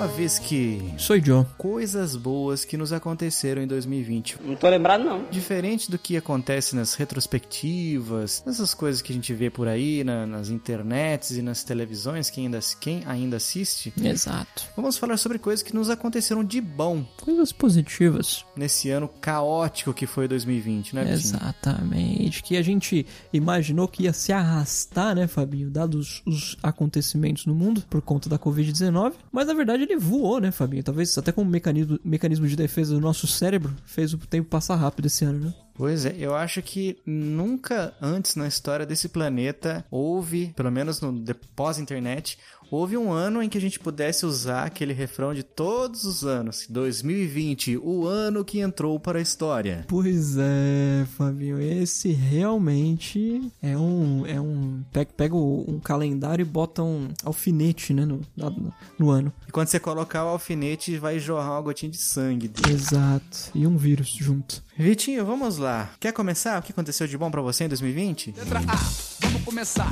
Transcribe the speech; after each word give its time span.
Brodowski. 0.00 0.94
Sou 0.96 1.20
John. 1.20 1.44
Coisas 1.58 2.16
boas 2.16 2.64
que 2.64 2.76
nos 2.76 2.90
aconteceram 2.92 3.62
em 3.62 3.66
2020. 3.66 4.38
Não 4.42 4.56
tô 4.56 4.68
lembrado, 4.68 5.04
não. 5.04 5.24
Diferente 5.30 5.90
do 5.90 5.98
que 5.98 6.16
acontece 6.16 6.74
nas 6.74 6.94
retrospectivas, 6.94 8.42
nessas 8.46 8.72
coisas 8.72 9.02
que 9.02 9.12
a 9.12 9.14
gente 9.14 9.32
vê 9.34 9.50
por 9.50 9.68
aí, 9.68 10.02
na, 10.02 10.26
nas 10.26 10.48
internets 10.48 11.32
e 11.32 11.42
nas 11.42 11.62
televisões, 11.62 12.30
quem 12.30 12.46
ainda, 12.46 12.60
quem 12.80 13.02
ainda 13.06 13.36
assiste, 13.36 13.92
Exato. 14.02 14.64
vamos 14.74 14.96
falar 14.96 15.16
sobre 15.18 15.38
coisas 15.38 15.62
que 15.62 15.74
nos 15.74 15.90
aconteceram 15.90 16.42
de 16.42 16.60
bom 16.60 17.04
Coisas 17.20 17.52
positivas. 17.52 18.44
nesse 18.56 18.90
ano 18.90 19.08
caótico 19.20 19.92
que 19.92 20.06
foi 20.06 20.26
2020, 20.26 20.94
né, 20.94 21.04
Vitinho? 21.04 21.18
Exatamente. 21.18 22.42
Que 22.42 22.56
a 22.56 22.62
gente 22.62 23.06
imaginou 23.32 23.86
que 23.86 24.04
ia 24.04 24.12
se 24.12 24.32
arrastar, 24.32 25.14
né, 25.14 25.26
Fabinho? 25.26 25.70
Dados 25.70 26.22
os 26.26 26.56
acontecimentos 26.62 27.44
no 27.44 27.54
mundo 27.54 27.82
por 27.90 28.00
conta 28.00 28.28
da 28.28 28.38
Covid-19. 28.38 29.12
Mas 29.30 29.46
na 29.46 29.54
verdade 29.54 29.89
ele 29.90 30.00
voou, 30.00 30.40
né, 30.40 30.50
Fabinho? 30.50 30.82
Talvez 30.82 31.16
até 31.16 31.32
como 31.32 31.50
mecanismo, 31.50 31.98
mecanismo 32.04 32.46
de 32.46 32.56
defesa 32.56 32.94
do 32.94 33.00
nosso 33.00 33.26
cérebro 33.26 33.74
fez 33.84 34.12
o 34.14 34.18
tempo 34.18 34.48
passar 34.48 34.76
rápido 34.76 35.06
esse 35.06 35.24
ano, 35.24 35.46
né? 35.46 35.54
Pois 35.74 36.04
é, 36.04 36.14
eu 36.18 36.34
acho 36.34 36.60
que 36.60 36.98
nunca 37.06 37.94
antes 38.02 38.36
na 38.36 38.46
história 38.46 38.84
desse 38.84 39.08
planeta 39.08 39.84
houve, 39.90 40.52
pelo 40.54 40.70
menos 40.70 41.00
no 41.00 41.24
pós-internet, 41.56 42.38
houve 42.70 42.96
um 42.96 43.12
ano 43.12 43.42
em 43.42 43.48
que 43.48 43.58
a 43.58 43.60
gente 43.60 43.78
pudesse 43.80 44.24
usar 44.26 44.64
aquele 44.64 44.92
refrão 44.92 45.34
de 45.34 45.42
todos 45.42 46.04
os 46.04 46.24
anos. 46.24 46.66
2020, 46.68 47.76
o 47.78 48.06
ano 48.06 48.44
que 48.44 48.60
entrou 48.60 48.98
para 49.00 49.18
a 49.18 49.22
história. 49.22 49.84
Pois 49.88 50.36
é, 50.38 51.04
Fabinho, 51.16 51.60
esse 51.60 52.12
realmente 52.12 53.50
é 53.62 53.76
um. 53.76 54.24
É 54.26 54.40
um. 54.40 54.82
Pega, 54.92 55.10
pega 55.16 55.34
o- 55.34 55.64
um 55.68 55.80
calendário 55.80 56.42
e 56.42 56.46
bota 56.46 56.82
um 56.82 57.08
alfinete, 57.24 57.92
né, 57.94 58.04
no, 58.04 58.20
no, 58.36 58.72
no 58.98 59.10
ano. 59.10 59.32
E 59.48 59.50
quando 59.52 59.68
você 59.68 59.80
colocar 59.80 60.24
o 60.24 60.28
alfinete, 60.28 60.98
vai 60.98 61.18
jorrar 61.18 61.52
uma 61.52 61.60
gotinha 61.62 61.90
de 61.90 61.98
sangue. 61.98 62.48
dele. 62.48 62.74
Exato. 62.74 63.50
E 63.54 63.66
um 63.66 63.76
vírus 63.76 64.08
junto. 64.08 64.62
Vitinho, 64.80 65.26
vamos 65.26 65.58
lá. 65.58 65.90
Quer 66.00 66.10
começar? 66.10 66.58
O 66.58 66.62
que 66.62 66.72
aconteceu 66.72 67.06
de 67.06 67.18
bom 67.18 67.30
pra 67.30 67.42
você 67.42 67.64
em 67.64 67.68
2020? 67.68 68.32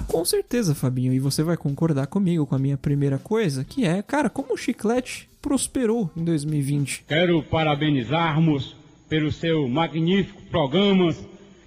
Com 0.08 0.24
certeza, 0.24 0.74
Fabinho, 0.74 1.12
e 1.12 1.18
você 1.18 1.42
vai 1.42 1.58
concordar 1.58 2.06
comigo 2.06 2.46
com 2.46 2.54
a 2.54 2.58
minha 2.58 2.78
primeira 2.78 3.18
coisa, 3.18 3.64
que 3.64 3.84
é, 3.84 4.00
cara, 4.00 4.30
como 4.30 4.54
o 4.54 4.56
chiclete 4.56 5.28
prosperou 5.42 6.10
em 6.16 6.24
2020. 6.24 7.04
Quero 7.06 7.42
parabenizarmos 7.42 8.74
pelo 9.10 9.30
seu 9.30 9.68
magnífico 9.68 10.40
programa, 10.50 11.14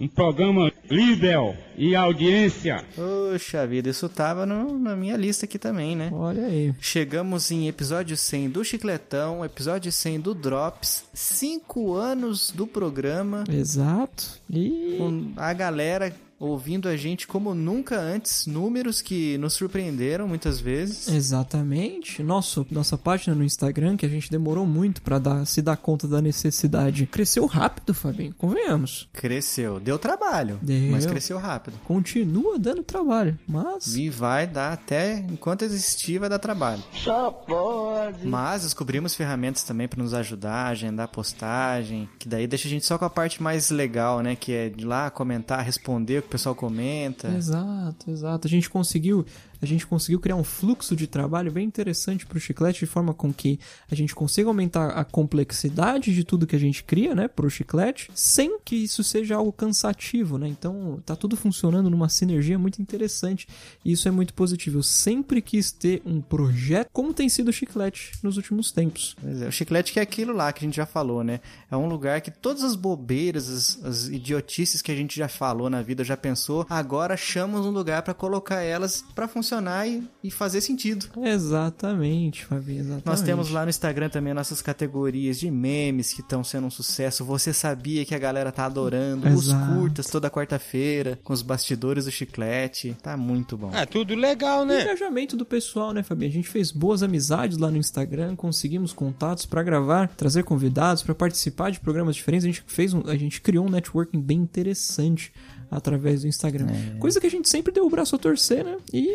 um 0.02 0.08
programa 0.08 0.72
líder 0.90 1.38
e 1.78 1.94
audiência. 1.94 2.84
Poxa 2.96 3.64
vida, 3.66 3.88
isso 3.88 4.08
tava 4.08 4.44
no- 4.44 4.76
na 4.78 4.96
minha 4.96 5.16
lista 5.16 5.44
aqui 5.46 5.58
também, 5.58 5.94
né? 5.94 6.10
Olha 6.12 6.44
aí. 6.46 6.74
Chegamos 6.80 7.50
em 7.52 7.68
episódio 7.68 8.16
100 8.16 8.50
do 8.50 8.64
Chicletão, 8.64 9.44
episódio 9.44 9.92
100 9.92 10.18
do 10.20 10.34
Drops, 10.34 11.04
cinco 11.14 11.94
anos 11.94 12.50
do 12.50 12.66
programa, 12.66 13.44
Exato. 13.48 14.40
E 14.50 14.96
com 14.98 15.32
a 15.36 15.52
galera 15.52 16.12
ouvindo 16.42 16.88
a 16.88 16.96
gente 16.96 17.26
como 17.26 17.54
nunca 17.54 17.96
antes, 17.98 18.46
números 18.46 19.00
que 19.00 19.38
nos 19.38 19.52
surpreenderam 19.52 20.26
muitas 20.26 20.58
vezes. 20.60 21.08
Exatamente. 21.08 22.22
Nosso, 22.22 22.66
nossa 22.70 22.98
página 22.98 23.34
no 23.34 23.44
Instagram, 23.44 23.96
que 23.96 24.04
a 24.04 24.08
gente 24.08 24.30
demorou 24.30 24.66
muito 24.66 25.00
pra 25.02 25.18
dar, 25.18 25.46
se 25.46 25.62
dar 25.62 25.76
conta 25.76 26.08
da 26.08 26.20
necessidade, 26.20 27.06
cresceu 27.06 27.46
rápido, 27.46 27.94
Fabinho. 27.94 28.34
Convenhamos. 28.36 29.08
Cresceu, 29.12 29.78
deu 29.78 29.98
trabalho, 29.98 30.58
Deu. 30.60 30.90
mas 30.90 31.06
cresceu 31.06 31.38
rápido. 31.38 31.78
Continua 31.84 32.58
dando 32.58 32.82
trabalho, 32.82 33.38
mas 33.46 33.94
E 33.94 34.10
vai 34.10 34.46
dar 34.46 34.72
até 34.72 35.18
enquanto 35.18 35.62
existir, 35.62 36.18
vai 36.18 36.28
dar 36.28 36.38
trabalho. 36.40 36.82
Só 36.92 37.30
pode. 37.30 38.26
Mas 38.26 38.62
descobrimos 38.62 39.14
ferramentas 39.14 39.62
também 39.62 39.86
para 39.86 40.02
nos 40.02 40.12
ajudar 40.12 40.66
a 40.66 40.68
agendar 40.68 41.08
postagem, 41.08 42.08
que 42.18 42.28
daí 42.28 42.46
deixa 42.48 42.66
a 42.66 42.70
gente 42.70 42.84
só 42.84 42.98
com 42.98 43.04
a 43.04 43.10
parte 43.10 43.40
mais 43.42 43.70
legal, 43.70 44.20
né? 44.20 44.34
Que 44.34 44.52
é 44.52 44.68
de 44.68 44.84
lá 44.84 45.10
comentar, 45.10 45.64
responder 45.64 46.22
o 46.32 46.36
pessoal 46.38 46.54
comenta. 46.54 47.28
Exato, 47.28 48.10
exato. 48.10 48.46
A 48.46 48.50
gente 48.50 48.70
conseguiu, 48.70 49.26
a 49.62 49.66
gente 49.66 49.86
conseguiu 49.86 50.18
criar 50.18 50.34
um 50.34 50.42
fluxo 50.42 50.96
de 50.96 51.06
trabalho 51.06 51.52
bem 51.52 51.64
interessante 51.64 52.26
pro 52.26 52.40
chiclete 52.40 52.80
de 52.80 52.86
forma 52.86 53.14
com 53.14 53.32
que 53.32 53.60
a 53.88 53.94
gente 53.94 54.12
consiga 54.12 54.48
aumentar 54.48 54.88
a 54.88 55.04
complexidade 55.04 56.12
de 56.12 56.24
tudo 56.24 56.48
que 56.48 56.56
a 56.56 56.58
gente 56.58 56.82
cria, 56.82 57.14
né, 57.14 57.28
pro 57.28 57.48
chiclete, 57.48 58.10
sem 58.12 58.58
que 58.64 58.74
isso 58.74 59.04
seja 59.04 59.36
algo 59.36 59.52
cansativo, 59.52 60.36
né? 60.36 60.48
Então, 60.48 61.00
tá 61.06 61.14
tudo 61.14 61.36
funcionando 61.36 61.88
numa 61.88 62.08
sinergia 62.08 62.58
muito 62.58 62.82
interessante 62.82 63.46
e 63.84 63.92
isso 63.92 64.08
é 64.08 64.10
muito 64.10 64.34
positivo. 64.34 64.78
Eu 64.78 64.82
sempre 64.82 65.40
quis 65.40 65.70
ter 65.70 66.02
um 66.04 66.20
projeto 66.20 66.88
como 66.92 67.14
tem 67.14 67.28
sido 67.28 67.48
o 67.48 67.52
chiclete 67.52 68.12
nos 68.20 68.36
últimos 68.36 68.72
tempos. 68.72 69.14
É, 69.24 69.46
o 69.46 69.52
chiclete 69.52 69.92
que 69.92 70.00
é 70.00 70.02
aquilo 70.02 70.32
lá 70.32 70.52
que 70.52 70.64
a 70.64 70.66
gente 70.66 70.76
já 70.76 70.86
falou, 70.86 71.22
né? 71.22 71.40
É 71.70 71.76
um 71.76 71.86
lugar 71.86 72.20
que 72.20 72.32
todas 72.32 72.64
as 72.64 72.74
bobeiras, 72.74 73.48
as, 73.48 73.84
as 73.84 74.08
idiotices 74.08 74.82
que 74.82 74.90
a 74.90 74.96
gente 74.96 75.16
já 75.16 75.28
falou 75.28 75.70
na 75.70 75.82
vida, 75.82 76.02
já 76.02 76.16
pensou, 76.16 76.66
agora 76.68 77.16
chamamos 77.16 77.64
um 77.64 77.70
lugar 77.70 78.02
para 78.02 78.12
colocar 78.12 78.60
elas 78.60 79.04
para 79.14 79.28
funcionar 79.28 79.51
e, 79.86 80.02
e 80.24 80.30
fazer 80.30 80.60
sentido. 80.60 81.06
Exatamente, 81.22 82.44
Fabi, 82.44 82.76
exatamente. 82.78 83.06
Nós 83.06 83.20
temos 83.22 83.50
lá 83.50 83.64
no 83.64 83.70
Instagram 83.70 84.08
também 84.08 84.32
nossas 84.32 84.62
categorias 84.62 85.38
de 85.38 85.50
memes 85.50 86.12
que 86.12 86.20
estão 86.20 86.42
sendo 86.42 86.66
um 86.66 86.70
sucesso. 86.70 87.24
Você 87.24 87.52
sabia 87.52 88.04
que 88.04 88.14
a 88.14 88.18
galera 88.18 88.50
tá 88.52 88.64
adorando. 88.64 89.28
Os 89.28 89.48
Exato. 89.48 89.74
curtas 89.74 90.06
toda 90.06 90.30
quarta-feira, 90.30 91.18
com 91.22 91.32
os 91.32 91.42
bastidores 91.42 92.04
do 92.04 92.10
chiclete. 92.10 92.96
Tá 93.02 93.16
muito 93.16 93.56
bom. 93.56 93.70
É 93.74 93.84
tudo 93.84 94.14
legal, 94.14 94.62
O 94.62 94.64
né? 94.64 94.82
engajamento 94.82 95.36
do 95.36 95.44
pessoal, 95.44 95.92
né, 95.92 96.02
Fabi? 96.02 96.26
A 96.26 96.30
gente 96.30 96.48
fez 96.48 96.70
boas 96.70 97.02
amizades 97.02 97.58
lá 97.58 97.70
no 97.70 97.76
Instagram, 97.76 98.36
conseguimos 98.36 98.92
contatos 98.92 99.46
pra 99.46 99.62
gravar, 99.62 100.08
trazer 100.08 100.44
convidados 100.44 101.02
pra 101.02 101.14
participar 101.14 101.70
de 101.70 101.80
programas 101.80 102.16
diferentes. 102.16 102.44
A 102.44 102.48
gente 102.48 102.64
fez 102.66 102.94
um, 102.94 103.02
a 103.06 103.16
gente 103.16 103.40
criou 103.40 103.66
um 103.66 103.70
networking 103.70 104.20
bem 104.20 104.38
interessante 104.38 105.32
através 105.72 106.22
do 106.22 106.28
Instagram. 106.28 106.66
É. 106.70 106.98
Coisa 106.98 107.20
que 107.20 107.26
a 107.26 107.30
gente 107.30 107.48
sempre 107.48 107.72
deu 107.72 107.86
o 107.86 107.90
braço 107.90 108.14
a 108.14 108.18
torcer, 108.18 108.64
né? 108.64 108.76
E 108.92 109.14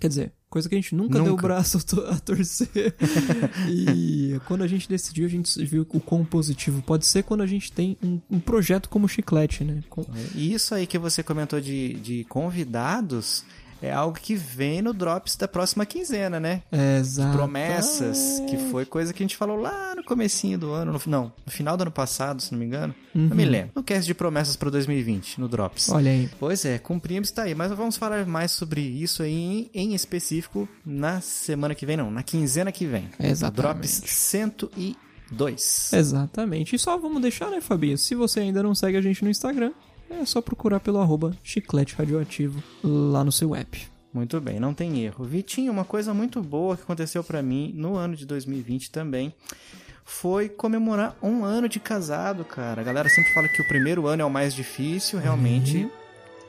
quer 0.00 0.08
dizer, 0.08 0.32
coisa 0.50 0.68
que 0.68 0.74
a 0.74 0.78
gente 0.78 0.94
nunca, 0.94 1.14
deu 1.14 1.24
o 1.24 1.28
Nunca. 1.30 1.42
braço 1.42 1.78
a, 1.78 1.80
to- 1.80 2.06
a 2.06 2.18
torcer. 2.18 2.94
e 3.68 4.40
quando 4.46 4.62
a 4.62 4.66
gente 4.66 4.88
decidiu, 4.88 5.26
a 5.26 5.28
gente 5.28 5.64
viu 5.64 5.86
o 5.92 6.00
quão 6.00 6.24
positivo 6.24 6.82
pode 6.82 7.06
ser 7.06 7.22
quando 7.22 7.42
a 7.42 7.46
gente 7.46 7.70
tem 7.72 7.96
um, 8.02 8.20
um 8.30 8.40
projeto 8.40 8.88
como 8.88 9.08
Chiclete, 9.08 9.64
né? 9.64 9.82
Com- 9.90 10.04
E 10.34 10.52
isso 10.54 10.74
aí 10.74 10.86
que 10.86 10.98
você 10.98 11.22
comentou 11.22 11.60
de, 11.60 11.94
de 11.94 12.24
convidados 12.24 13.44
é 13.84 13.92
algo 13.92 14.18
que 14.18 14.34
vem 14.34 14.80
no 14.80 14.94
Drops 14.94 15.36
da 15.36 15.46
próxima 15.46 15.84
quinzena, 15.84 16.40
né? 16.40 16.62
Exato. 16.98 17.36
Promessas, 17.36 18.42
que 18.48 18.56
foi 18.70 18.86
coisa 18.86 19.12
que 19.12 19.22
a 19.22 19.24
gente 19.24 19.36
falou 19.36 19.58
lá 19.58 19.94
no 19.94 20.02
comecinho 20.02 20.58
do 20.58 20.72
ano, 20.72 20.92
no, 20.92 21.00
não, 21.06 21.32
no 21.44 21.52
final 21.52 21.76
do 21.76 21.82
ano 21.82 21.90
passado, 21.90 22.40
se 22.40 22.52
não 22.52 22.58
me 22.58 22.64
engano. 22.64 22.94
Não 23.14 23.36
me 23.36 23.44
lembro. 23.44 23.72
No 23.74 23.82
cast 23.82 24.06
de 24.06 24.14
promessas 24.14 24.56
para 24.56 24.70
2020, 24.70 25.40
no 25.40 25.48
Drops. 25.48 25.90
Olha 25.90 26.10
aí. 26.10 26.30
Pois 26.38 26.64
é, 26.64 26.78
cumprimos, 26.78 27.30
tá 27.30 27.42
aí. 27.42 27.54
Mas 27.54 27.72
vamos 27.72 27.96
falar 27.96 28.26
mais 28.26 28.52
sobre 28.52 28.80
isso 28.80 29.22
aí 29.22 29.32
em, 29.32 29.70
em 29.74 29.94
específico 29.94 30.68
na 30.84 31.20
semana 31.20 31.74
que 31.74 31.84
vem, 31.84 31.96
não, 31.96 32.10
na 32.10 32.22
quinzena 32.22 32.72
que 32.72 32.86
vem. 32.86 33.10
Exatamente. 33.20 33.62
Drops 33.62 34.02
102. 34.06 35.92
Exatamente. 35.92 36.74
E 36.74 36.78
só 36.78 36.96
vamos 36.96 37.20
deixar, 37.20 37.50
né, 37.50 37.60
Fabinho? 37.60 37.98
Se 37.98 38.14
você 38.14 38.40
ainda 38.40 38.62
não 38.62 38.74
segue 38.74 38.96
a 38.96 39.02
gente 39.02 39.22
no 39.22 39.30
Instagram, 39.30 39.72
é 40.20 40.24
só 40.24 40.40
procurar 40.40 40.80
pelo 40.80 40.98
arroba 40.98 41.36
chiclete 41.42 41.94
radioativo 41.94 42.62
lá 42.82 43.24
no 43.24 43.32
seu 43.32 43.54
app. 43.54 43.86
Muito 44.12 44.40
bem, 44.40 44.60
não 44.60 44.72
tem 44.72 45.04
erro. 45.04 45.24
Vitinho, 45.24 45.72
uma 45.72 45.84
coisa 45.84 46.14
muito 46.14 46.40
boa 46.40 46.76
que 46.76 46.82
aconteceu 46.82 47.24
pra 47.24 47.42
mim 47.42 47.72
no 47.74 47.96
ano 47.96 48.14
de 48.14 48.24
2020 48.24 48.90
também 48.90 49.34
foi 50.04 50.48
comemorar 50.48 51.16
um 51.22 51.44
ano 51.44 51.68
de 51.68 51.80
casado, 51.80 52.44
cara. 52.44 52.80
A 52.80 52.84
galera 52.84 53.08
sempre 53.08 53.32
fala 53.32 53.48
que 53.48 53.62
o 53.62 53.68
primeiro 53.68 54.06
ano 54.06 54.22
é 54.22 54.24
o 54.24 54.30
mais 54.30 54.54
difícil, 54.54 55.18
realmente 55.18 55.90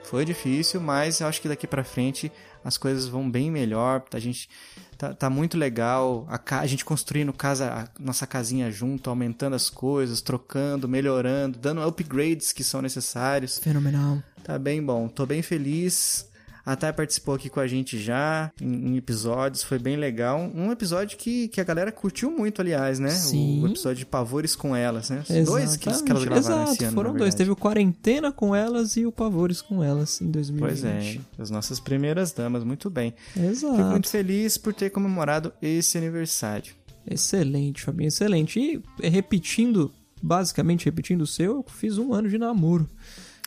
foi 0.05 0.23
difícil, 0.25 0.79
mas 0.79 1.19
eu 1.19 1.27
acho 1.27 1.41
que 1.41 1.47
daqui 1.47 1.67
pra 1.67 1.83
frente 1.83 2.31
as 2.63 2.77
coisas 2.77 3.07
vão 3.07 3.29
bem 3.29 3.51
melhor. 3.51 4.03
A 4.11 4.19
gente 4.19 4.49
tá, 4.97 5.13
tá 5.13 5.29
muito 5.29 5.57
legal. 5.57 6.27
A, 6.29 6.59
a 6.59 6.65
gente 6.65 6.85
construindo 6.85 7.31
casa, 7.33 7.71
a 7.71 8.01
nossa 8.01 8.25
casinha 8.25 8.71
junto, 8.71 9.09
aumentando 9.09 9.55
as 9.55 9.69
coisas, 9.69 10.21
trocando, 10.21 10.87
melhorando, 10.87 11.59
dando 11.59 11.81
upgrades 11.81 12.51
que 12.51 12.63
são 12.63 12.81
necessários. 12.81 13.59
Fenomenal. 13.59 14.21
Tá 14.43 14.57
bem 14.57 14.83
bom, 14.83 15.07
tô 15.07 15.25
bem 15.25 15.41
feliz. 15.41 16.27
A 16.65 16.75
Thay 16.75 16.91
participou 16.93 17.35
aqui 17.35 17.47
com 17.47 17.59
a 17.59 17.67
gente 17.67 17.99
já 17.99 18.51
em, 18.59 18.87
em 18.93 18.97
episódios, 18.97 19.61
foi 19.61 19.77
bem 19.77 19.95
legal. 19.95 20.51
Um 20.55 20.71
episódio 20.71 21.15
que, 21.15 21.47
que 21.49 21.61
a 21.61 21.63
galera 21.63 21.91
curtiu 21.91 22.31
muito, 22.31 22.59
aliás, 22.59 22.97
né? 22.97 23.11
Sim. 23.11 23.61
O 23.61 23.67
episódio 23.67 23.97
de 23.99 24.05
Pavores 24.05 24.55
com 24.55 24.75
elas, 24.75 25.11
né? 25.11 25.23
Dois 25.45 25.77
que, 25.77 25.83
que 25.83 25.89
elas 25.89 26.01
Exatamente. 26.01 26.25
gravaram 26.25 26.61
Exato, 26.63 26.73
esse 26.73 26.85
ano. 26.85 26.93
foram 26.95 27.13
dois. 27.13 27.35
Teve 27.35 27.51
o 27.51 27.55
Quarentena 27.55 28.31
com 28.31 28.55
elas 28.55 28.97
e 28.97 29.05
o 29.05 29.11
Pavores 29.11 29.61
com 29.61 29.83
elas 29.83 30.19
em 30.21 30.31
2020. 30.31 30.59
Pois 30.59 30.83
é, 30.83 31.19
as 31.37 31.51
nossas 31.51 31.79
primeiras 31.79 32.31
damas, 32.31 32.63
muito 32.63 32.89
bem. 32.89 33.13
Exato. 33.37 33.75
Fico 33.75 33.89
muito 33.89 34.09
feliz 34.09 34.57
por 34.57 34.73
ter 34.73 34.89
comemorado 34.89 35.53
esse 35.61 35.99
aniversário. 35.99 36.73
Excelente, 37.07 37.83
Fabinho, 37.83 38.07
excelente. 38.07 38.59
E 38.59 39.07
repetindo, 39.07 39.93
basicamente 40.19 40.85
repetindo 40.85 41.21
o 41.21 41.27
seu, 41.27 41.57
eu 41.57 41.65
fiz 41.67 41.99
um 41.99 42.11
ano 42.11 42.27
de 42.27 42.39
namoro. 42.39 42.89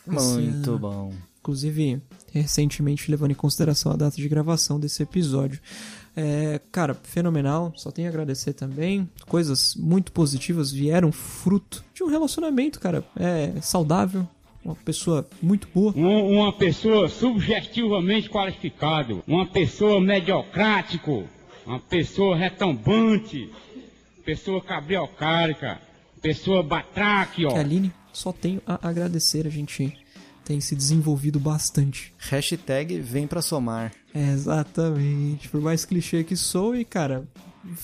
Muito 0.07 0.79
bom. 0.79 1.13
Inclusive, 1.41 2.01
recentemente, 2.33 3.09
levando 3.09 3.31
em 3.31 3.35
consideração 3.35 3.91
a 3.91 3.95
data 3.95 4.15
de 4.17 4.27
gravação 4.27 4.79
desse 4.79 5.01
episódio. 5.01 5.59
É, 6.15 6.59
cara, 6.71 6.93
fenomenal. 6.93 7.71
Só 7.77 7.91
tenho 7.91 8.07
a 8.07 8.11
agradecer 8.11 8.53
também. 8.53 9.09
Coisas 9.27 9.73
muito 9.75 10.11
positivas 10.11 10.71
vieram 10.71 11.11
fruto 11.11 11.83
de 11.93 12.03
um 12.03 12.07
relacionamento, 12.07 12.79
cara. 12.79 13.03
É 13.15 13.53
saudável. 13.61 14.27
Uma 14.63 14.75
pessoa 14.75 15.25
muito 15.41 15.69
boa. 15.73 15.93
Um- 15.95 16.39
uma 16.39 16.51
pessoa 16.51 17.07
subjetivamente 17.07 18.29
qualificado, 18.29 19.23
uma 19.25 19.45
pessoa 19.45 20.01
mediocrático, 20.01 21.23
uma 21.65 21.79
pessoa 21.79 22.35
retumbante, 22.35 23.49
pessoa 24.25 24.61
cabriocárica, 24.61 25.79
pessoa 26.21 26.61
batraque, 26.61 27.45
ó. 27.45 27.55
Aline, 27.55 27.91
só 28.11 28.33
tenho 28.33 28.61
a 28.67 28.87
agradecer. 28.89 29.47
A 29.47 29.49
gente 29.49 29.97
tem 30.49 30.59
se 30.59 30.75
desenvolvido 30.75 31.39
bastante. 31.39 32.11
Hashtag 32.17 32.99
vem 32.99 33.27
pra 33.27 33.39
somar. 33.39 33.91
Exatamente. 34.15 35.47
Por 35.47 35.61
mais 35.61 35.85
clichê 35.85 36.23
que 36.23 36.35
sou, 36.35 36.75
e 36.75 36.83
cara, 36.83 37.23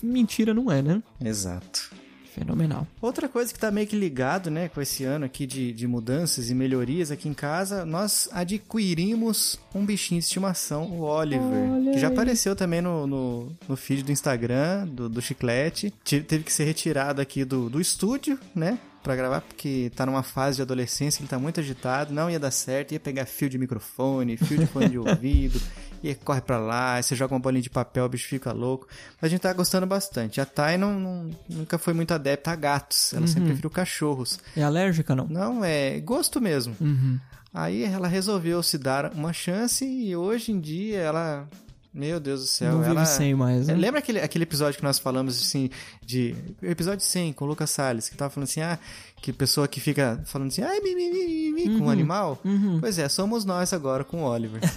mentira 0.02 0.52
não 0.52 0.72
é, 0.72 0.82
né? 0.82 1.04
Exato. 1.24 1.92
Fenomenal. 2.34 2.88
Outra 3.00 3.30
coisa 3.30 3.54
que 3.54 3.60
tá 3.60 3.70
meio 3.72 3.86
que 3.88 3.96
ligado, 3.96 4.50
né, 4.50 4.68
com 4.68 4.82
esse 4.82 5.04
ano 5.06 5.24
aqui 5.26 5.46
de, 5.46 5.72
de 5.72 5.88
mudanças 5.88 6.50
e 6.50 6.56
melhorias 6.56 7.12
aqui 7.12 7.30
em 7.30 7.34
casa, 7.36 7.86
nós 7.86 8.28
adquirimos 8.32 9.58
um 9.74 9.86
bichinho 9.86 10.20
de 10.20 10.26
estimação, 10.26 10.86
o 10.90 11.02
Oliver, 11.04 11.46
Olha 11.72 11.92
que 11.94 12.00
já 12.00 12.08
aí. 12.08 12.14
apareceu 12.14 12.56
também 12.56 12.82
no, 12.82 13.06
no, 13.08 13.52
no 13.70 13.76
feed 13.78 14.04
do 14.04 14.12
Instagram, 14.12 14.88
do, 14.88 15.08
do 15.08 15.22
Chiclete. 15.22 15.94
Te- 16.04 16.22
Teve 16.22 16.44
que 16.44 16.52
ser 16.52 16.66
retirado 16.66 17.22
aqui 17.22 17.46
do, 17.46 17.70
do 17.70 17.80
estúdio, 17.80 18.38
né, 18.56 18.78
pra 19.06 19.16
gravar, 19.16 19.42
porque 19.42 19.92
tá 19.96 20.06
numa 20.06 20.24
fase 20.24 20.58
de 20.58 20.62
adolescência, 20.64 21.22
ele 21.22 21.30
tá 21.30 21.38
muito 21.40 21.60
agitado, 21.60 22.14
não 22.14 22.30
ia 22.30 22.40
dar 22.40 22.52
certo, 22.52 22.92
ia 22.92 23.00
pegar 23.00 23.26
fio 23.26 23.50
de 23.50 23.58
microfone, 23.58 24.36
fio 24.36 24.58
de 24.58 24.66
fone 24.66 24.90
de 24.90 24.98
ouvido, 24.98 25.62
e 26.04 26.14
corre 26.16 26.42
pra 26.42 26.58
lá, 26.58 26.96
aí 26.96 27.04
você 27.04 27.16
joga 27.16 27.34
uma 27.34 27.40
bolinha 27.40 27.62
de 27.62 27.70
papel, 27.70 28.04
o 28.06 28.10
bicho 28.10 28.28
fica 28.28 28.52
louco. 28.52 28.88
Mas 29.22 29.30
a 29.30 29.32
gente 29.32 29.42
tá 29.42 29.54
gostando 29.54 29.86
bastante. 29.86 30.42
A 30.42 30.46
Thay 30.46 30.78
não, 30.78 31.00
não- 31.00 31.30
nunca 31.48 31.78
foi 31.78 31.94
muito 31.94 32.14
adepta 32.14 32.52
a 32.52 32.56
gatos, 32.56 33.14
ela 33.14 33.28
sempre 33.28 33.46
preferiu 33.46 33.70
cachorros. 33.70 34.40
É 34.58 34.64
alérgica, 34.64 35.16
não? 35.16 35.28
Não, 35.28 35.64
é 35.64 36.00
gosto 36.00 36.42
mesmo. 36.42 36.76
Uhum. 36.82 37.20
Aí 37.54 37.84
ela 37.84 38.08
resolveu 38.08 38.62
se 38.62 38.78
dar 38.78 39.14
uma 39.14 39.32
chance 39.32 39.86
e 39.86 40.14
hoje 40.16 40.52
em 40.52 40.60
dia 40.60 41.00
ela. 41.00 41.48
Meu 41.96 42.20
Deus 42.20 42.42
do 42.42 42.48
céu, 42.48 42.74
não 42.74 42.80
vive 42.82 42.92
ela. 42.92 43.06
sem 43.06 43.34
mais, 43.34 43.68
né? 43.68 43.74
É, 43.74 43.78
Lembra 43.78 44.00
aquele, 44.00 44.20
aquele 44.20 44.44
episódio 44.44 44.78
que 44.78 44.84
nós 44.84 45.00
falamos 45.00 45.40
assim, 45.42 45.70
de. 46.06 46.36
Episódio 46.62 47.06
100 47.06 47.32
com 47.32 47.46
o 47.46 47.48
Lucas 47.48 47.70
Salles, 47.70 48.10
que 48.10 48.18
tava 48.18 48.30
falando 48.30 48.50
assim, 48.50 48.60
ah, 48.60 48.78
que 49.22 49.32
pessoa 49.32 49.66
que 49.66 49.80
fica 49.80 50.22
falando 50.26 50.50
assim, 50.50 50.62
ai, 50.62 50.82
mi, 50.82 50.94
mi, 50.94 51.10
mi, 51.10 51.26
mi, 51.26 51.52
mi", 51.54 51.70
Uhum. 51.70 51.80
com 51.80 51.86
o 51.86 51.90
animal? 51.90 52.42
Pois 52.82 53.00
é, 53.00 53.08
somos 53.08 53.46
nós 53.46 53.72
agora 53.72 54.04
com 54.04 54.24
o 54.24 54.28
Oliver. 54.28 54.60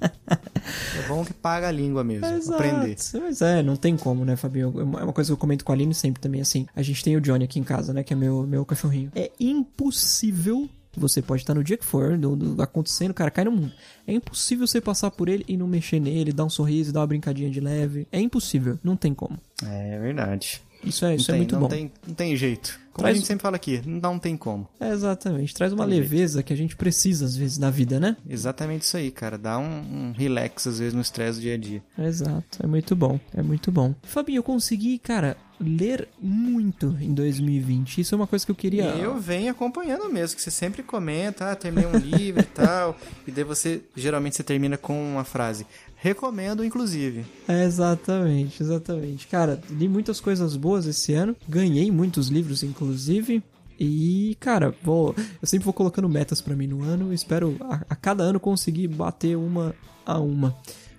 é 0.00 1.08
bom 1.08 1.24
que 1.24 1.32
paga 1.34 1.68
a 1.68 1.72
língua 1.72 2.04
mesmo, 2.04 2.26
aprender. 2.54 2.92
Exato. 2.92 3.24
Mas 3.24 3.42
é, 3.42 3.62
não 3.62 3.74
tem 3.74 3.96
como, 3.96 4.24
né, 4.24 4.36
Fabinho? 4.36 4.72
É 4.78 4.82
uma 5.04 5.12
coisa 5.12 5.28
que 5.28 5.32
eu 5.32 5.36
comento 5.36 5.64
com 5.64 5.72
a 5.72 5.74
Aline 5.74 5.94
sempre 5.94 6.20
também, 6.22 6.40
assim. 6.40 6.66
A 6.76 6.82
gente 6.82 7.02
tem 7.02 7.16
o 7.16 7.20
Johnny 7.20 7.44
aqui 7.44 7.58
em 7.58 7.64
casa, 7.64 7.92
né, 7.92 8.02
que 8.04 8.12
é 8.12 8.16
meu, 8.16 8.46
meu 8.46 8.64
cachorrinho. 8.64 9.10
É 9.16 9.30
impossível... 9.40 10.68
Você 10.96 11.20
pode 11.22 11.42
estar 11.42 11.54
no 11.54 11.62
dia 11.64 11.76
que 11.76 11.84
for, 11.84 12.16
do, 12.16 12.34
do- 12.36 12.62
acontecendo, 12.62 13.12
cara, 13.14 13.30
cai 13.30 13.44
no 13.44 13.52
mundo. 13.52 13.72
É 14.06 14.12
impossível 14.12 14.66
você 14.66 14.80
passar 14.80 15.10
por 15.10 15.28
ele 15.28 15.44
e 15.48 15.56
não 15.56 15.66
mexer 15.66 16.00
nele, 16.00 16.32
dar 16.32 16.44
um 16.44 16.50
sorriso, 16.50 16.92
dar 16.92 17.00
uma 17.00 17.06
brincadinha 17.06 17.50
de 17.50 17.60
leve. 17.60 18.06
É 18.10 18.20
impossível, 18.20 18.78
não 18.82 18.96
tem 18.96 19.12
como. 19.14 19.38
É 19.64 19.98
verdade. 19.98 20.62
Isso 20.84 21.04
é, 21.04 21.16
isso 21.16 21.26
tem, 21.26 21.34
é 21.34 21.38
muito 21.38 21.52
não 21.54 21.60
bom. 21.62 21.68
Tem, 21.68 21.90
não 22.06 22.14
tem 22.14 22.36
jeito. 22.36 22.78
Como 22.92 23.02
Traz- 23.02 23.16
a 23.16 23.18
gente 23.18 23.26
sempre 23.26 23.42
fala 23.42 23.56
aqui, 23.56 23.82
não 23.84 24.18
tem 24.18 24.36
como. 24.36 24.68
É, 24.78 24.90
exatamente. 24.90 25.52
Traz 25.54 25.72
uma 25.72 25.86
Tem 25.86 25.98
leveza 25.98 26.42
que 26.42 26.52
a 26.52 26.56
gente 26.56 26.76
precisa, 26.76 27.24
às 27.24 27.36
vezes, 27.36 27.58
na 27.58 27.70
vida, 27.70 27.98
né? 27.98 28.16
Exatamente 28.28 28.82
isso 28.82 28.96
aí, 28.96 29.10
cara. 29.10 29.36
Dá 29.36 29.58
um, 29.58 29.64
um 29.64 30.12
relax 30.12 30.66
às 30.66 30.78
vezes 30.78 30.94
no 30.94 31.00
estresse 31.00 31.38
do 31.38 31.42
dia 31.42 31.54
a 31.54 31.58
dia. 31.58 31.82
Exato, 31.98 32.58
é 32.62 32.66
muito 32.66 32.94
bom, 32.94 33.18
é 33.34 33.42
muito 33.42 33.72
bom. 33.72 33.94
Fabinho, 34.02 34.38
eu 34.38 34.42
consegui, 34.42 34.98
cara, 34.98 35.36
ler 35.60 36.08
muito 36.20 36.96
em 37.00 37.12
2020. 37.14 38.00
Isso 38.00 38.14
é 38.14 38.16
uma 38.16 38.26
coisa 38.26 38.44
que 38.44 38.50
eu 38.50 38.56
queria. 38.56 38.84
Eu 38.84 39.18
venho 39.18 39.50
acompanhando 39.50 40.08
mesmo, 40.08 40.36
que 40.36 40.42
você 40.42 40.50
sempre 40.50 40.82
comenta, 40.82 41.50
ah, 41.50 41.56
terminei 41.56 41.88
um 41.88 41.96
livro 41.96 42.40
e 42.42 42.46
tal. 42.46 42.96
E 43.26 43.30
daí 43.30 43.44
você, 43.44 43.82
geralmente 43.94 44.36
você 44.36 44.42
termina 44.42 44.76
com 44.76 45.12
uma 45.12 45.24
frase. 45.24 45.66
Recomendo, 45.96 46.64
inclusive. 46.64 47.24
É, 47.48 47.64
exatamente, 47.64 48.62
exatamente. 48.62 49.26
Cara, 49.26 49.60
li 49.70 49.88
muitas 49.88 50.20
coisas 50.20 50.56
boas 50.56 50.86
esse 50.86 51.12
ano. 51.14 51.34
Ganhei 51.48 51.90
muitos 51.90 52.28
livros, 52.28 52.62
inclusive. 52.62 53.42
E, 53.78 54.36
cara, 54.40 54.74
vou, 54.82 55.14
eu 55.40 55.46
sempre 55.46 55.64
vou 55.64 55.74
colocando 55.74 56.08
metas 56.08 56.40
pra 56.40 56.54
mim 56.54 56.66
no 56.66 56.82
ano. 56.82 57.12
Espero 57.12 57.56
a, 57.60 57.82
a 57.90 57.96
cada 57.96 58.22
ano 58.22 58.40
conseguir 58.40 58.88
bater 58.88 59.36
uma 59.36 59.74
a 60.04 60.20
uma. 60.20 60.56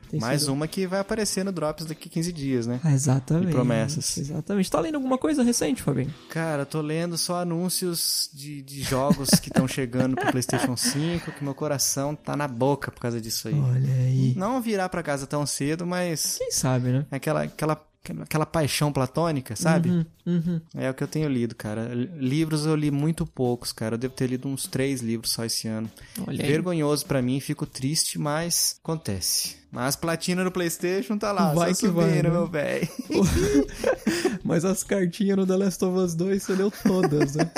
Tem 0.10 0.20
Mais 0.20 0.42
sido- 0.42 0.54
uma 0.54 0.68
que 0.68 0.88
vai 0.88 1.00
aparecer 1.00 1.44
no 1.44 1.52
Drops 1.52 1.86
daqui 1.86 2.10
15 2.10 2.32
dias, 2.32 2.66
né? 2.68 2.80
Ah, 2.84 2.92
exatamente. 2.94 3.50
E 3.50 3.52
promessas. 3.52 4.18
Exatamente. 4.18 4.70
Tá 4.72 4.80
lendo 4.80 4.96
alguma 4.96 5.18
coisa 5.18 5.44
recente, 5.44 5.82
Fabinho? 5.82 6.14
Cara, 6.30 6.66
tô 6.66 6.82
lendo 6.82 7.18
só 7.18 7.42
anúncios 7.42 8.30
de, 8.34 8.62
de 8.62 8.82
jogos 8.84 9.30
que 9.32 9.50
estão 9.50 9.68
chegando 9.68 10.16
pro 10.16 10.32
PlayStation 10.32 10.76
5, 10.78 11.32
que 11.32 11.44
meu 11.44 11.54
coração 11.54 12.16
tá 12.16 12.36
na 12.36 12.48
boca 12.48 12.92
por 12.92 13.02
causa 13.02 13.20
disso 13.20 13.48
aí. 13.48 13.56
Olha 13.60 13.94
aí. 13.94 14.34
Não 14.36 14.62
virar 14.62 14.90
pra 14.90 15.04
casa 15.04 15.28
tão 15.28 15.46
cedo, 15.46 15.86
mas 15.86 16.36
Quem 16.38 16.52
sabe, 16.52 16.90
né? 16.90 17.06
é 17.12 17.16
aquela, 17.18 17.44
aquela, 17.44 17.82
aquela 18.22 18.46
paixão 18.46 18.92
platônica, 18.92 19.56
sabe? 19.56 19.90
Uhum, 19.90 20.06
uhum. 20.26 20.62
É 20.76 20.90
o 20.90 20.94
que 20.94 21.04
eu 21.04 21.08
tenho 21.08 21.30
lido, 21.30 21.56
cara. 21.56 21.94
Livros 21.94 22.66
eu 22.66 22.76
li 22.76 22.92
muito 22.92 23.26
poucos, 23.26 23.72
cara. 23.72 23.96
Eu 23.96 24.00
devo 24.00 24.14
ter 24.14 24.28
lido 24.28 24.48
uns 24.48 24.68
três 24.68 25.02
livros 25.02 25.32
só 25.32 25.46
esse 25.46 25.68
ano. 25.68 25.90
Olha 26.26 26.44
aí. 26.44 26.50
Vergonhoso 26.50 27.06
pra 27.06 27.22
mim, 27.22 27.40
fico 27.40 27.66
triste, 27.66 28.20
mas 28.20 28.80
acontece. 28.84 29.58
Mas 29.72 29.96
platina 29.96 30.44
no 30.44 30.52
PlayStation 30.52 31.18
tá 31.18 31.32
lá, 31.32 31.54
Vai 31.54 31.74
só 31.74 31.82
que 31.82 31.88
vai, 31.90 32.10
subindo, 32.10 32.24
né? 32.24 32.30
meu 32.30 32.48
velho. 32.48 32.88
Mas 34.44 34.64
as 34.64 34.82
cartinhas 34.82 35.38
no 35.38 35.46
The 35.46 35.58
Last 35.58 35.84
of 35.84 35.98
Us 35.98 36.16
2 36.16 36.42
você 36.42 36.56
leu 36.56 36.72
todas, 36.72 37.36
né? 37.36 37.52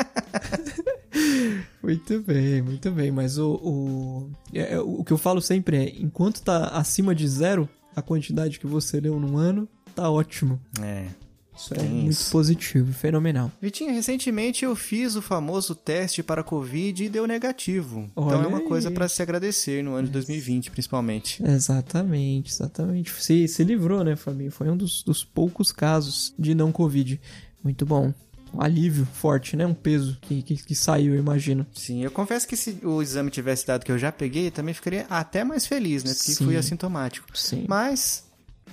muito 1.83 2.19
bem, 2.21 2.61
muito 2.63 2.89
bem. 2.91 3.11
Mas 3.11 3.37
o, 3.37 3.51
o, 3.51 4.31
é, 4.53 4.73
é, 4.73 4.79
o 4.79 5.03
que 5.03 5.13
eu 5.13 5.17
falo 5.17 5.39
sempre 5.39 5.77
é: 5.77 6.01
enquanto 6.01 6.41
tá 6.41 6.69
acima 6.69 7.13
de 7.13 7.27
zero 7.27 7.69
a 7.95 8.01
quantidade 8.01 8.59
que 8.59 8.67
você 8.67 8.99
leu 8.99 9.19
num 9.19 9.37
ano, 9.37 9.67
tá 9.99 10.09
ótimo. 10.09 10.59
É. 10.81 11.07
Isso 11.55 11.73
é 11.73 11.77
Tem 11.77 11.89
muito 11.89 12.11
isso. 12.11 12.31
positivo, 12.31 12.93
fenomenal. 12.93 13.51
Vitinho, 13.61 13.93
recentemente 13.93 14.63
eu 14.63 14.73
fiz 14.77 15.17
o 15.17 15.21
famoso 15.21 15.75
teste 15.75 16.23
para 16.23 16.41
Covid 16.41 17.03
e 17.03 17.09
deu 17.09 17.27
negativo. 17.27 18.09
Olha 18.15 18.27
então 18.27 18.43
é 18.43 18.47
uma 18.47 18.59
aí. 18.59 18.63
coisa 18.63 18.89
pra 18.89 19.09
se 19.09 19.21
agradecer 19.21 19.83
no 19.83 19.93
ano 19.93 20.07
de 20.07 20.13
2020, 20.13 20.71
principalmente. 20.71 21.43
Exatamente, 21.43 22.49
exatamente. 22.53 23.11
Se, 23.21 23.45
se 23.49 23.63
livrou, 23.65 24.05
né, 24.05 24.15
Fabinho? 24.15 24.51
Foi 24.51 24.69
um 24.69 24.77
dos, 24.77 25.03
dos 25.03 25.25
poucos 25.25 25.73
casos 25.73 26.33
de 26.39 26.55
não 26.55 26.71
Covid. 26.71 27.19
Muito 27.61 27.85
bom. 27.85 28.13
Um 28.53 28.61
alívio 28.61 29.05
forte, 29.05 29.57
né? 29.57 29.65
Um 29.65 29.73
peso 29.73 30.17
que, 30.21 30.41
que, 30.41 30.55
que 30.55 30.73
saiu, 30.73 31.13
eu 31.13 31.19
imagino. 31.19 31.67
Sim, 31.73 32.03
eu 32.03 32.09
confesso 32.09 32.47
que 32.47 32.55
se 32.55 32.79
o 32.83 33.01
exame 33.01 33.29
tivesse 33.29 33.67
dado 33.67 33.83
que 33.83 33.91
eu 33.91 33.97
já 33.97 34.13
peguei, 34.13 34.49
também 34.49 34.73
ficaria 34.73 35.05
até 35.09 35.43
mais 35.43 35.67
feliz, 35.67 36.05
né? 36.05 36.13
Porque 36.13 36.31
Sim. 36.31 36.45
fui 36.45 36.55
assintomático. 36.55 37.27
Sim. 37.37 37.65
Mas 37.67 38.23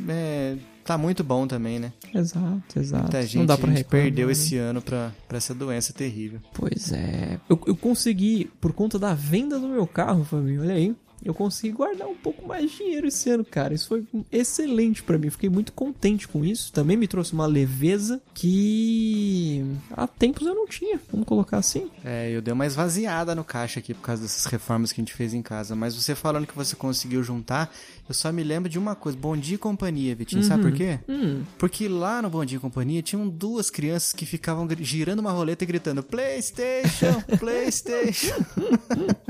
é, 0.09 0.57
tá 0.87 0.97
muito 0.97 1.25
bom 1.25 1.47
também, 1.47 1.79
né? 1.79 1.93
Exato, 2.15 2.79
exato. 2.79 3.03
Muita 3.03 3.23
gente, 3.23 3.39
não 3.39 3.47
dá 3.47 3.59
pra 3.59 3.71
gente 3.71 3.85
perdeu 3.85 4.27
né? 4.27 4.33
esse 4.33 4.57
ano 4.57 4.81
pra, 4.81 5.13
pra 5.27 5.37
essa 5.37 5.55
doença 5.55 5.93
terrível. 5.93 6.41
Pois 6.55 6.93
é. 6.93 7.39
Eu, 7.49 7.61
eu 7.67 7.77
consegui, 7.77 8.51
por 8.61 8.73
conta 8.73 8.99
da 8.99 9.13
venda 9.13 9.59
do 9.59 9.69
meu 9.69 9.87
carro, 9.87 10.25
Fabinho, 10.25 10.63
olha 10.63 10.75
aí. 10.75 10.95
Eu 11.25 11.35
consegui 11.35 11.73
guardar 11.73 12.07
um 12.07 12.15
pouco 12.15 12.47
mais 12.47 12.71
de 12.71 12.77
dinheiro 12.79 13.09
esse 13.09 13.29
ano, 13.31 13.45
cara. 13.45 13.75
Isso 13.75 13.89
foi 13.89 14.05
excelente 14.31 15.03
pra 15.03 15.19
mim. 15.19 15.29
Fiquei 15.31 15.49
muito 15.51 15.73
contente 15.73 16.29
com 16.29 16.45
isso. 16.45 16.73
Também 16.73 16.97
me 16.97 17.09
trouxe 17.09 17.33
uma 17.33 17.47
leveza 17.47 18.21
que 18.35 19.65
há 19.91 20.07
tempos 20.07 20.47
eu 20.47 20.55
não 20.55 20.67
tinha. 20.67 21.01
Vamos 21.11 21.27
colocar 21.27 21.59
assim. 21.59 21.91
É, 22.05 22.31
eu 22.31 22.41
dei 22.41 22.53
uma 22.53 22.67
esvaziada 22.67 23.35
no 23.35 23.43
caixa 23.43 23.81
aqui 23.81 23.93
por 23.95 24.03
causa 24.03 24.23
dessas 24.23 24.45
reformas 24.47 24.93
que 24.93 25.01
a 25.01 25.03
gente 25.03 25.15
fez 25.15 25.35
em 25.35 25.43
casa. 25.43 25.75
Mas 25.75 25.95
você 25.97 26.15
falando 26.15 26.47
que 26.47 26.55
você 26.55 26.77
conseguiu 26.77 27.23
juntar, 27.23 27.73
eu 28.09 28.15
só 28.15 28.31
me 28.33 28.45
lembro 28.45 28.69
de 28.69 28.79
uma 28.79 28.95
coisa. 28.95 29.19
Bom 29.19 29.37
dia 29.37 29.57
e 29.57 29.59
companhia, 29.59 30.15
Vitinho. 30.15 30.45
Sabe 30.45 30.63
por 30.63 30.73
quê? 30.73 31.01
Hum, 31.09 31.43
Porque 31.59 31.89
lá 31.89 32.23
no 32.23 32.31
Bom 32.31 32.45
Dia 32.45 32.59
e 32.59 32.61
Companhia 32.61 33.03
tinham 33.03 33.29
duas 33.29 33.69
crianças 33.71 34.13
que 34.13 34.25
ficavam 34.25 34.69
girando 34.81 35.19
uma 35.21 35.33
roleta 35.33 35.65
e 35.65 35.67
gritando 35.67 36.03
Playstation, 36.03 37.21
Playstation. 37.39 38.37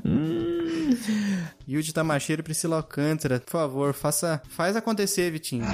Yuji 1.77 1.93
Tamacheiro 1.93 2.41
e 2.41 2.43
Priscila 2.43 2.77
Alcântara, 2.77 3.39
por 3.39 3.51
favor, 3.51 3.93
faça, 3.93 4.41
faz 4.49 4.77
acontecer, 4.77 5.31
Vitinho. 5.31 5.65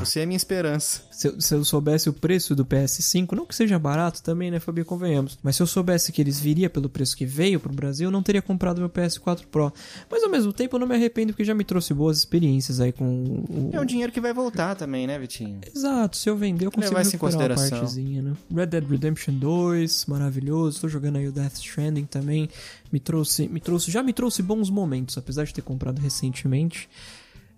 Você 0.00 0.20
é 0.20 0.22
a 0.22 0.26
minha 0.26 0.36
esperança. 0.36 1.02
Se 1.10 1.28
eu, 1.28 1.40
se 1.40 1.54
eu 1.54 1.62
soubesse 1.62 2.08
o 2.08 2.12
preço 2.12 2.56
do 2.56 2.64
PS5, 2.64 3.32
não 3.32 3.44
que 3.44 3.54
seja 3.54 3.78
barato 3.78 4.22
também, 4.22 4.50
né, 4.50 4.58
Fabio? 4.58 4.82
Convenhamos. 4.84 5.38
Mas 5.42 5.56
se 5.56 5.62
eu 5.62 5.66
soubesse 5.66 6.10
que 6.10 6.22
eles 6.22 6.40
viria 6.40 6.70
pelo 6.70 6.88
preço 6.88 7.14
que 7.14 7.26
veio 7.26 7.60
pro 7.60 7.70
Brasil, 7.70 8.08
eu 8.08 8.10
não 8.10 8.22
teria 8.22 8.40
comprado 8.40 8.78
meu 8.78 8.88
PS4 8.88 9.44
Pro. 9.50 9.70
Mas 10.10 10.24
ao 10.24 10.30
mesmo 10.30 10.54
tempo 10.54 10.76
eu 10.76 10.80
não 10.80 10.86
me 10.86 10.94
arrependo 10.94 11.34
porque 11.34 11.44
já 11.44 11.54
me 11.54 11.64
trouxe 11.64 11.92
boas 11.92 12.16
experiências 12.16 12.80
aí 12.80 12.92
com 12.92 13.04
o. 13.04 13.70
É 13.74 13.80
um 13.80 13.84
dinheiro 13.84 14.10
que 14.10 14.20
vai 14.20 14.32
voltar 14.32 14.74
também, 14.74 15.06
né, 15.06 15.18
Vitinho? 15.18 15.60
Exato, 15.74 16.16
se 16.16 16.30
eu 16.30 16.36
vender 16.36 16.64
eu 16.64 16.72
consigo 16.72 16.96
Levar 16.96 17.10
recuperar 17.10 17.58
uma 17.58 17.68
partezinha, 17.68 18.22
né? 18.22 18.32
Red 18.54 18.66
Dead 18.66 18.88
Redemption 18.88 19.34
2, 19.34 20.06
maravilhoso. 20.06 20.80
Tô 20.80 20.88
jogando 20.88 21.16
aí 21.16 21.28
o 21.28 21.32
Death 21.32 21.56
Stranding 21.56 22.06
também. 22.06 22.48
Me 22.90 22.98
trouxe, 22.98 23.46
me 23.48 23.60
trouxe, 23.60 23.90
já 23.90 24.02
me 24.02 24.14
trouxe 24.14 24.42
bons 24.42 24.70
momentos, 24.70 25.18
apesar 25.18 25.44
de 25.44 25.52
ter 25.52 25.62
comprado 25.62 26.00
recentemente. 26.00 26.88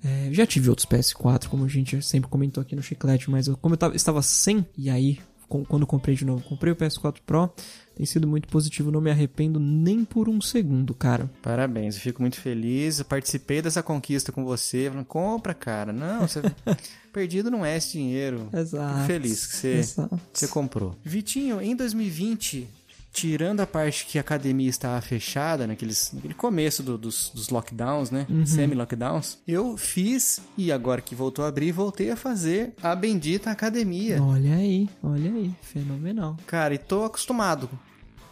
É, 0.04 0.28
já 0.32 0.46
tive 0.46 0.68
outros 0.68 0.86
PS4, 0.86 1.46
como 1.48 1.64
a 1.64 1.68
gente 1.68 2.00
sempre 2.02 2.28
comentou 2.28 2.60
aqui 2.60 2.74
no 2.74 2.82
Chiclete, 2.82 3.30
mas 3.30 3.46
eu, 3.46 3.56
como 3.56 3.74
eu 3.74 3.78
tava, 3.78 3.94
estava 3.94 4.20
sem, 4.22 4.66
e 4.76 4.90
aí, 4.90 5.18
com- 5.48 5.64
quando 5.64 5.86
comprei 5.86 6.16
de 6.16 6.24
novo, 6.24 6.42
comprei 6.42 6.72
o 6.72 6.76
PS4 6.76 7.18
Pro, 7.24 7.50
tem 7.94 8.06
sido 8.06 8.26
muito 8.26 8.48
positivo, 8.48 8.90
não 8.90 9.00
me 9.02 9.10
arrependo 9.10 9.60
nem 9.60 10.02
por 10.04 10.28
um 10.28 10.40
segundo, 10.40 10.94
cara. 10.94 11.30
Parabéns, 11.42 11.94
eu 11.96 12.00
fico 12.00 12.22
muito 12.22 12.40
feliz. 12.40 12.98
Eu 12.98 13.04
participei 13.04 13.60
dessa 13.60 13.82
conquista 13.82 14.32
com 14.32 14.44
você. 14.46 14.88
Falando, 14.88 15.04
compra, 15.04 15.52
cara. 15.52 15.92
Não, 15.92 16.26
você... 16.26 16.40
perdido 17.12 17.50
não 17.50 17.64
é 17.66 17.76
esse 17.76 17.92
dinheiro. 17.92 18.48
Exato. 18.50 18.94
Fico 18.94 19.06
feliz 19.06 19.46
que 19.46 19.56
você, 19.56 19.72
Exato. 19.74 20.18
você 20.32 20.48
comprou. 20.48 20.96
Vitinho, 21.04 21.60
em 21.60 21.76
2020, 21.76 22.66
tirando 23.12 23.60
a 23.60 23.66
parte 23.66 24.06
que 24.06 24.16
a 24.16 24.20
academia 24.22 24.70
estava 24.70 25.00
fechada, 25.02 25.66
naqueles, 25.66 26.10
naquele 26.14 26.32
começo 26.34 26.82
do- 26.82 26.96
dos, 26.96 27.30
dos 27.34 27.50
lockdowns, 27.50 28.10
né? 28.10 28.26
Semi-lockdowns, 28.46 29.38
eu 29.46 29.76
fiz, 29.76 30.40
e 30.56 30.72
agora 30.72 31.00
que 31.02 31.14
voltou 31.14 31.44
a 31.44 31.48
abrir, 31.48 31.72
voltei 31.72 32.10
a 32.10 32.16
fazer 32.16 32.72
a 32.82 32.94
bendita 32.96 33.50
academia. 33.50 34.22
Olha 34.22 34.54
aí, 34.56 34.88
olha 35.02 35.30
aí, 35.30 35.54
fenomenal. 35.60 36.36
Cara, 36.46 36.74
e 36.74 36.78
tô 36.78 37.04
acostumado. 37.04 37.68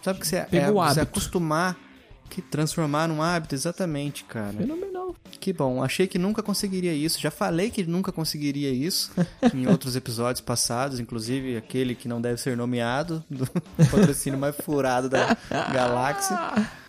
Sabe 0.02 0.18
o 0.18 0.20
que 0.22 0.26
você 0.26 0.37
é? 0.37 0.44
Pegou 0.44 0.76
o 0.76 0.84
é 0.84 0.88
você 0.94 1.00
acostumar, 1.00 1.76
que 2.30 2.40
transformar 2.40 3.08
num 3.08 3.20
hábito, 3.20 3.54
exatamente, 3.54 4.25
cara. 4.25 4.52
Fenomenal. 4.52 5.14
Que 5.40 5.52
bom, 5.52 5.82
achei 5.82 6.06
que 6.06 6.18
nunca 6.18 6.42
conseguiria 6.42 6.94
isso. 6.94 7.20
Já 7.20 7.30
falei 7.30 7.70
que 7.70 7.84
nunca 7.84 8.12
conseguiria 8.12 8.70
isso 8.70 9.12
em 9.52 9.66
outros 9.66 9.96
episódios 9.96 10.40
passados, 10.40 11.00
inclusive 11.00 11.56
aquele 11.56 11.94
que 11.94 12.08
não 12.08 12.20
deve 12.20 12.40
ser 12.40 12.56
nomeado, 12.56 13.25
do 13.28 13.46
patrocínio 13.90 14.38
mais 14.38 14.56
furado 14.56 15.08
da 15.08 15.37
galáxia. 15.50 16.38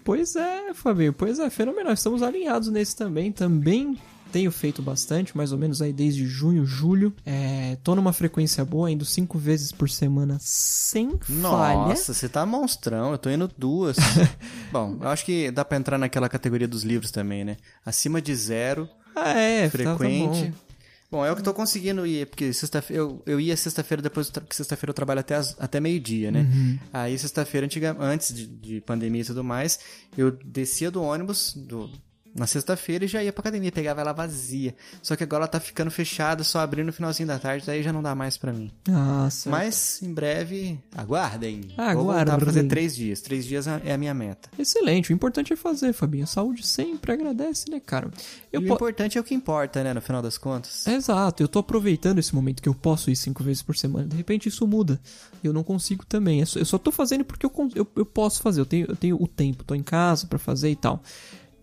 Pois 0.03 0.36
é, 0.36 0.74
Fabinho, 0.74 1.13
pois 1.13 1.39
é, 1.39 1.50
fenomenal. 1.50 1.93
Estamos 1.93 2.21
alinhados 2.21 2.69
nesse 2.69 2.95
também. 2.95 3.31
Também 3.31 3.98
tenho 4.31 4.51
feito 4.51 4.81
bastante, 4.81 5.35
mais 5.35 5.51
ou 5.51 5.57
menos 5.57 5.81
aí 5.81 5.91
desde 5.93 6.25
junho, 6.25 6.65
julho. 6.65 7.13
É, 7.25 7.77
tô 7.83 7.95
numa 7.95 8.13
frequência 8.13 8.63
boa, 8.65 8.89
indo 8.89 9.05
cinco 9.05 9.38
vezes 9.38 9.71
por 9.71 9.89
semana 9.89 10.38
sem 10.39 11.17
falha. 11.19 11.89
Nossa, 11.89 12.13
você 12.13 12.29
tá 12.29 12.45
monstrão, 12.45 13.11
eu 13.11 13.17
tô 13.17 13.29
indo 13.29 13.50
duas. 13.57 13.97
bom, 14.71 14.97
eu 15.01 15.07
acho 15.09 15.25
que 15.25 15.51
dá 15.51 15.63
pra 15.65 15.77
entrar 15.77 15.97
naquela 15.97 16.29
categoria 16.29 16.67
dos 16.67 16.83
livros 16.83 17.11
também, 17.11 17.43
né? 17.43 17.57
Acima 17.85 18.21
de 18.21 18.33
zero, 18.35 18.88
Ah, 19.15 19.31
é, 19.38 19.69
tá- 19.69 19.77
tá 19.77 19.77
frequente. 19.97 20.50
bom. 20.50 20.71
Bom, 21.11 21.25
é 21.25 21.29
o 21.31 21.35
que 21.35 21.41
eu 21.41 21.43
tô 21.45 21.53
conseguindo 21.53 22.07
ir, 22.07 22.25
porque 22.25 22.53
sexta-feira 22.53 23.01
eu, 23.03 23.21
eu 23.25 23.38
ia 23.38 23.57
sexta-feira 23.57 24.01
depois, 24.01 24.29
porque 24.29 24.55
sexta-feira 24.55 24.91
eu 24.91 24.93
trabalho 24.93 25.19
até, 25.19 25.35
as- 25.35 25.57
até 25.59 25.77
meio-dia, 25.77 26.31
né? 26.31 26.39
Uhum. 26.50 26.79
Aí 26.93 27.19
sexta-feira, 27.19 27.67
antes 28.00 28.33
de, 28.33 28.47
de 28.47 28.79
pandemia 28.79 29.21
e 29.21 29.25
tudo 29.25 29.43
mais, 29.43 29.77
eu 30.17 30.31
descia 30.31 30.89
do 30.89 31.03
ônibus 31.03 31.53
do, 31.53 31.89
na 32.33 32.47
sexta-feira 32.47 33.05
e 33.05 33.07
já 33.07 33.23
ia 33.23 33.33
pra 33.33 33.41
academia, 33.41 33.71
pegava 33.71 34.01
ela 34.01 34.13
vazia. 34.13 34.73
Só 35.01 35.15
que 35.15 35.23
agora 35.23 35.41
ela 35.43 35.47
tá 35.47 35.59
ficando 35.59 35.91
fechada, 35.91 36.43
só 36.43 36.59
abrindo 36.59 36.88
no 36.88 36.93
finalzinho 36.93 37.27
da 37.27 37.38
tarde, 37.38 37.65
daí 37.65 37.83
já 37.83 37.91
não 37.91 38.01
dá 38.01 38.15
mais 38.15 38.38
pra 38.38 38.53
mim. 38.53 38.71
Nossa. 38.88 39.50
Mas 39.50 40.01
em 40.01 40.13
breve, 40.13 40.79
aguardem. 40.95 41.61
Vou 41.61 41.69
voltar 41.75 41.91
Aguardem. 41.91 42.35
pra 42.38 42.45
fazer 42.45 42.63
três 42.67 42.95
dias. 42.95 43.21
Três 43.21 43.45
dias 43.45 43.67
é 43.67 43.93
a 43.93 43.97
minha 43.97 44.13
meta. 44.13 44.50
Excelente, 44.57 45.11
o 45.11 45.13
importante 45.13 45.51
é 45.53 45.55
fazer, 45.55 45.91
Fabinho. 45.93 46.25
Saúde 46.25 46.65
sempre 46.65 47.11
agradece, 47.11 47.69
né, 47.69 47.79
cara? 47.79 48.09
Eu 48.51 48.61
e 48.61 48.65
po- 48.67 48.73
o 48.73 48.75
importante 48.75 49.17
é 49.17 49.21
o 49.21 49.23
que 49.23 49.33
importa, 49.33 49.83
né, 49.83 49.93
no 49.93 50.01
final 50.01 50.21
das 50.21 50.38
contas. 50.38 50.88
Exato, 50.88 51.43
eu 51.43 51.47
tô 51.47 51.59
aproveitando 51.59 52.19
esse 52.19 52.33
momento 52.33 52.61
que 52.61 52.69
eu 52.69 52.75
posso 52.75 53.09
ir 53.11 53.15
cinco 53.15 53.43
vezes 53.43 53.61
por 53.61 53.75
semana. 53.75 54.07
De 54.07 54.15
repente 54.15 54.47
isso 54.47 54.65
muda. 54.65 55.00
Eu 55.43 55.51
não 55.51 55.63
consigo 55.63 56.05
também. 56.05 56.39
Eu 56.39 56.65
só 56.65 56.77
tô 56.77 56.91
fazendo 56.91 57.25
porque 57.25 57.45
eu, 57.45 57.51
eu, 57.75 57.88
eu 57.95 58.05
posso 58.05 58.41
fazer. 58.41 58.61
Eu 58.61 58.65
tenho, 58.65 58.85
eu 58.89 58.95
tenho 58.95 59.21
o 59.21 59.27
tempo, 59.27 59.63
tô 59.63 59.75
em 59.75 59.83
casa 59.83 60.27
pra 60.27 60.38
fazer 60.39 60.69
e 60.69 60.75
tal. 60.75 61.01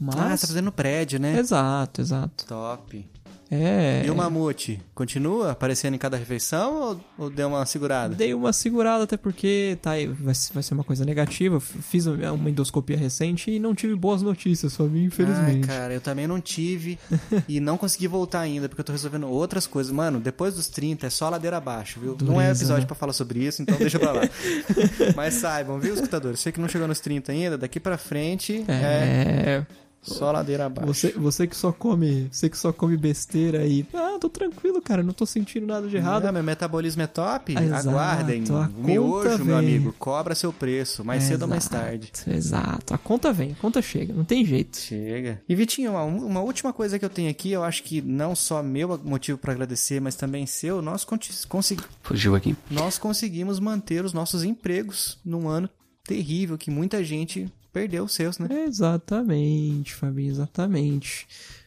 Mas. 0.00 0.16
Ah, 0.16 0.36
você 0.36 0.42
tá 0.42 0.46
fazendo 0.48 0.72
prédio, 0.72 1.18
né? 1.18 1.38
Exato, 1.38 2.00
exato. 2.00 2.46
Top. 2.46 3.06
É. 3.50 4.02
E 4.04 4.10
o 4.10 4.14
mamute, 4.14 4.78
continua 4.94 5.52
aparecendo 5.52 5.94
em 5.94 5.98
cada 5.98 6.18
refeição 6.18 6.74
ou, 6.82 7.00
ou 7.16 7.30
deu 7.30 7.48
uma 7.48 7.64
segurada? 7.64 8.14
Dei 8.14 8.34
uma 8.34 8.52
segurada 8.52 9.04
até 9.04 9.16
porque 9.16 9.78
tá, 9.80 9.92
vai, 10.20 10.34
ser- 10.34 10.52
vai 10.52 10.62
ser 10.62 10.74
uma 10.74 10.84
coisa 10.84 11.02
negativa. 11.02 11.58
Fiz 11.58 12.04
uma 12.06 12.50
endoscopia 12.50 12.94
recente 12.98 13.50
e 13.50 13.58
não 13.58 13.74
tive 13.74 13.96
boas 13.96 14.20
notícias, 14.20 14.76
Fabinho, 14.76 15.06
infelizmente. 15.06 15.64
Ah, 15.64 15.66
cara, 15.66 15.94
eu 15.94 16.00
também 16.02 16.26
não 16.26 16.42
tive 16.42 16.98
e 17.48 17.58
não 17.58 17.78
consegui 17.78 18.06
voltar 18.06 18.40
ainda, 18.40 18.68
porque 18.68 18.82
eu 18.82 18.84
tô 18.84 18.92
resolvendo 18.92 19.26
outras 19.26 19.66
coisas. 19.66 19.90
Mano, 19.90 20.20
depois 20.20 20.54
dos 20.54 20.68
30 20.68 21.06
é 21.06 21.10
só 21.10 21.30
ladeira 21.30 21.56
abaixo, 21.56 22.00
viu? 22.00 22.18
não 22.20 22.38
é 22.38 22.44
Dureza, 22.44 22.60
episódio 22.60 22.82
né? 22.82 22.86
pra 22.86 22.96
falar 22.96 23.14
sobre 23.14 23.42
isso, 23.46 23.62
então 23.62 23.78
deixa 23.78 23.98
pra 23.98 24.12
lá. 24.12 24.22
Mas 25.16 25.32
saibam, 25.32 25.80
viu, 25.80 25.94
escutadores? 25.94 26.38
Você 26.40 26.52
que 26.52 26.60
não 26.60 26.68
chegou 26.68 26.86
nos 26.86 27.00
30 27.00 27.32
ainda, 27.32 27.56
daqui 27.56 27.80
pra 27.80 27.96
frente 27.96 28.62
é, 28.68 29.64
é. 29.64 29.66
Só 30.00 30.30
ladeira 30.32 30.66
abaixo. 30.66 30.86
Você, 30.92 31.12
você 31.12 31.46
que 31.46 31.56
só 31.56 31.70
come, 31.72 32.28
você 32.30 32.48
que 32.48 32.56
só 32.56 32.72
come 32.72 32.96
besteira 32.96 33.60
aí. 33.60 33.86
Ah, 33.92 34.16
tô 34.20 34.28
tranquilo, 34.28 34.80
cara, 34.80 35.02
não 35.02 35.12
tô 35.12 35.26
sentindo 35.26 35.66
nada 35.66 35.86
de 35.88 35.96
errado. 35.96 36.24
Ah, 36.26 36.32
meu 36.32 36.42
metabolismo 36.42 37.02
é 37.02 37.06
top? 37.06 37.52
Exato, 37.58 37.88
Aguardem. 37.90 38.44
O 38.50 38.82
miojo, 38.82 39.28
conta 39.30 39.44
meu 39.44 39.56
amigo, 39.56 39.94
cobra 39.98 40.34
seu 40.34 40.52
preço, 40.52 41.04
mais 41.04 41.24
cedo 41.24 41.42
ou 41.42 41.48
mais 41.48 41.66
Exato, 41.66 41.84
tarde. 41.84 42.12
Exato. 42.26 42.94
A 42.94 42.98
conta 42.98 43.32
vem, 43.32 43.52
a 43.52 43.54
conta 43.56 43.82
chega, 43.82 44.12
não 44.14 44.24
tem 44.24 44.44
jeito. 44.44 44.76
Chega. 44.78 45.42
E 45.48 45.54
Vitinho, 45.54 45.90
uma, 45.92 46.02
uma 46.04 46.40
última 46.40 46.72
coisa 46.72 46.98
que 46.98 47.04
eu 47.04 47.10
tenho 47.10 47.30
aqui, 47.30 47.50
eu 47.50 47.62
acho 47.64 47.82
que 47.82 48.00
não 48.00 48.34
só 48.34 48.62
meu 48.62 48.98
motivo 49.04 49.36
pra 49.38 49.52
agradecer, 49.52 50.00
mas 50.00 50.14
também 50.14 50.46
seu, 50.46 50.80
nós, 50.80 51.04
conti- 51.04 51.46
consegui- 51.46 51.82
Fugiu 52.02 52.34
aqui. 52.34 52.56
nós 52.70 52.96
conseguimos 52.98 53.60
manter 53.60 54.04
os 54.04 54.12
nossos 54.12 54.42
empregos 54.44 55.18
num 55.24 55.48
ano 55.48 55.68
terrível 56.04 56.56
que 56.56 56.70
muita 56.70 57.04
gente 57.04 57.52
perdeu 57.72 58.04
os 58.04 58.14
seus, 58.14 58.38
né? 58.38 58.48
Exatamente, 58.66 59.94
Fabinho, 59.94 60.30
exatamente. 60.30 61.26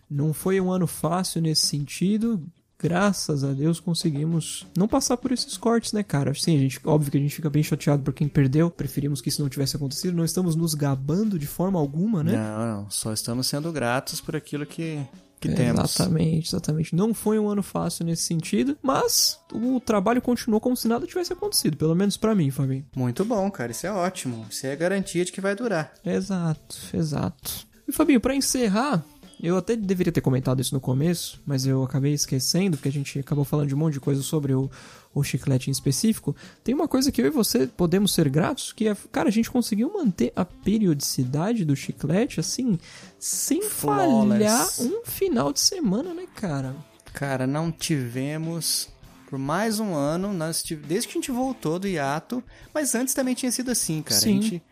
Não 0.09 0.33
foi 0.33 0.59
um 0.59 0.71
ano 0.71 0.87
fácil 0.87 1.41
nesse 1.41 1.67
sentido. 1.67 2.43
Graças 2.77 3.43
a 3.43 3.53
Deus 3.53 3.79
conseguimos 3.79 4.65
não 4.75 4.87
passar 4.87 5.15
por 5.15 5.31
esses 5.31 5.55
cortes, 5.55 5.93
né, 5.93 6.01
cara? 6.01 6.33
Sim, 6.33 6.57
a 6.57 6.59
gente, 6.59 6.79
óbvio 6.83 7.11
que 7.11 7.17
a 7.17 7.21
gente 7.21 7.35
fica 7.35 7.49
bem 7.49 7.61
chateado 7.61 8.01
por 8.01 8.11
quem 8.11 8.27
perdeu. 8.27 8.71
Preferimos 8.71 9.21
que 9.21 9.29
isso 9.29 9.41
não 9.41 9.49
tivesse 9.49 9.75
acontecido. 9.75 10.15
Não 10.15 10.25
estamos 10.25 10.55
nos 10.55 10.73
gabando 10.73 11.37
de 11.37 11.45
forma 11.45 11.77
alguma, 11.79 12.23
né? 12.23 12.33
Não, 12.33 12.81
não, 12.81 12.89
só 12.89 13.13
estamos 13.13 13.45
sendo 13.45 13.71
gratos 13.71 14.19
por 14.19 14.35
aquilo 14.35 14.65
que, 14.65 14.99
que 15.41 15.49
temos. 15.49 15.95
Exatamente, 15.95 16.49
exatamente. 16.49 16.95
Não 16.95 17.13
foi 17.13 17.39
um 17.39 17.49
ano 17.49 17.63
fácil 17.63 18.05
nesse 18.05 18.23
sentido, 18.23 18.77
mas 18.81 19.39
o 19.51 19.79
trabalho 19.79 20.21
continuou 20.21 20.61
como 20.61 20.77
se 20.77 20.87
nada 20.87 21.07
tivesse 21.07 21.33
acontecido, 21.33 21.75
pelo 21.75 21.95
menos 21.95 22.15
pra 22.15 22.35
mim, 22.35 22.51
Fabinho. 22.51 22.85
Muito 22.95 23.25
bom, 23.25 23.49
cara, 23.49 23.71
isso 23.71 23.87
é 23.87 23.91
ótimo. 23.91 24.45
Isso 24.49 24.67
é 24.67 24.75
garantia 24.75 25.25
de 25.25 25.31
que 25.31 25.41
vai 25.41 25.55
durar. 25.55 25.91
Exato, 26.05 26.77
exato. 26.93 27.67
E 27.87 27.91
Fabinho, 27.91 28.21
pra 28.21 28.35
encerrar, 28.35 29.03
eu 29.47 29.57
até 29.57 29.75
deveria 29.75 30.11
ter 30.13 30.21
comentado 30.21 30.61
isso 30.61 30.73
no 30.75 30.79
começo, 30.81 31.41
mas 31.45 31.65
eu 31.65 31.83
acabei 31.83 32.13
esquecendo, 32.13 32.77
porque 32.77 32.89
a 32.89 32.91
gente 32.91 33.17
acabou 33.19 33.43
falando 33.43 33.67
de 33.69 33.75
um 33.75 33.77
monte 33.77 33.93
de 33.93 33.99
coisa 33.99 34.21
sobre 34.21 34.53
o, 34.53 34.69
o 35.13 35.23
chiclete 35.23 35.69
em 35.69 35.71
específico. 35.71 36.35
Tem 36.63 36.75
uma 36.75 36.87
coisa 36.87 37.11
que 37.11 37.21
eu 37.21 37.25
e 37.25 37.29
você 37.29 37.65
podemos 37.65 38.13
ser 38.13 38.29
gratos, 38.29 38.71
que 38.71 38.87
é, 38.87 38.95
cara, 39.11 39.29
a 39.29 39.31
gente 39.31 39.49
conseguiu 39.49 39.91
manter 39.93 40.31
a 40.35 40.45
periodicidade 40.45 41.63
do 41.65 41.75
chiclete, 41.75 42.39
assim, 42.39 42.77
sem 43.19 43.61
Flawless. 43.63 44.29
falhar 44.29 44.67
um 44.81 45.05
final 45.05 45.53
de 45.53 45.59
semana, 45.59 46.13
né, 46.13 46.25
cara? 46.35 46.75
Cara, 47.13 47.45
não 47.47 47.71
tivemos 47.71 48.89
por 49.29 49.39
mais 49.39 49.79
um 49.79 49.93
ano, 49.93 50.33
nós 50.33 50.61
tive- 50.61 50.85
desde 50.85 51.07
que 51.07 51.13
a 51.17 51.21
gente 51.21 51.31
voltou 51.31 51.79
do 51.79 51.87
hiato, 51.87 52.43
mas 52.73 52.93
antes 52.93 53.13
também 53.13 53.33
tinha 53.33 53.49
sido 53.51 53.71
assim, 53.71 54.01
cara. 54.01 54.19
Sim. 54.19 54.37
A 54.39 54.41
gente, 54.41 54.63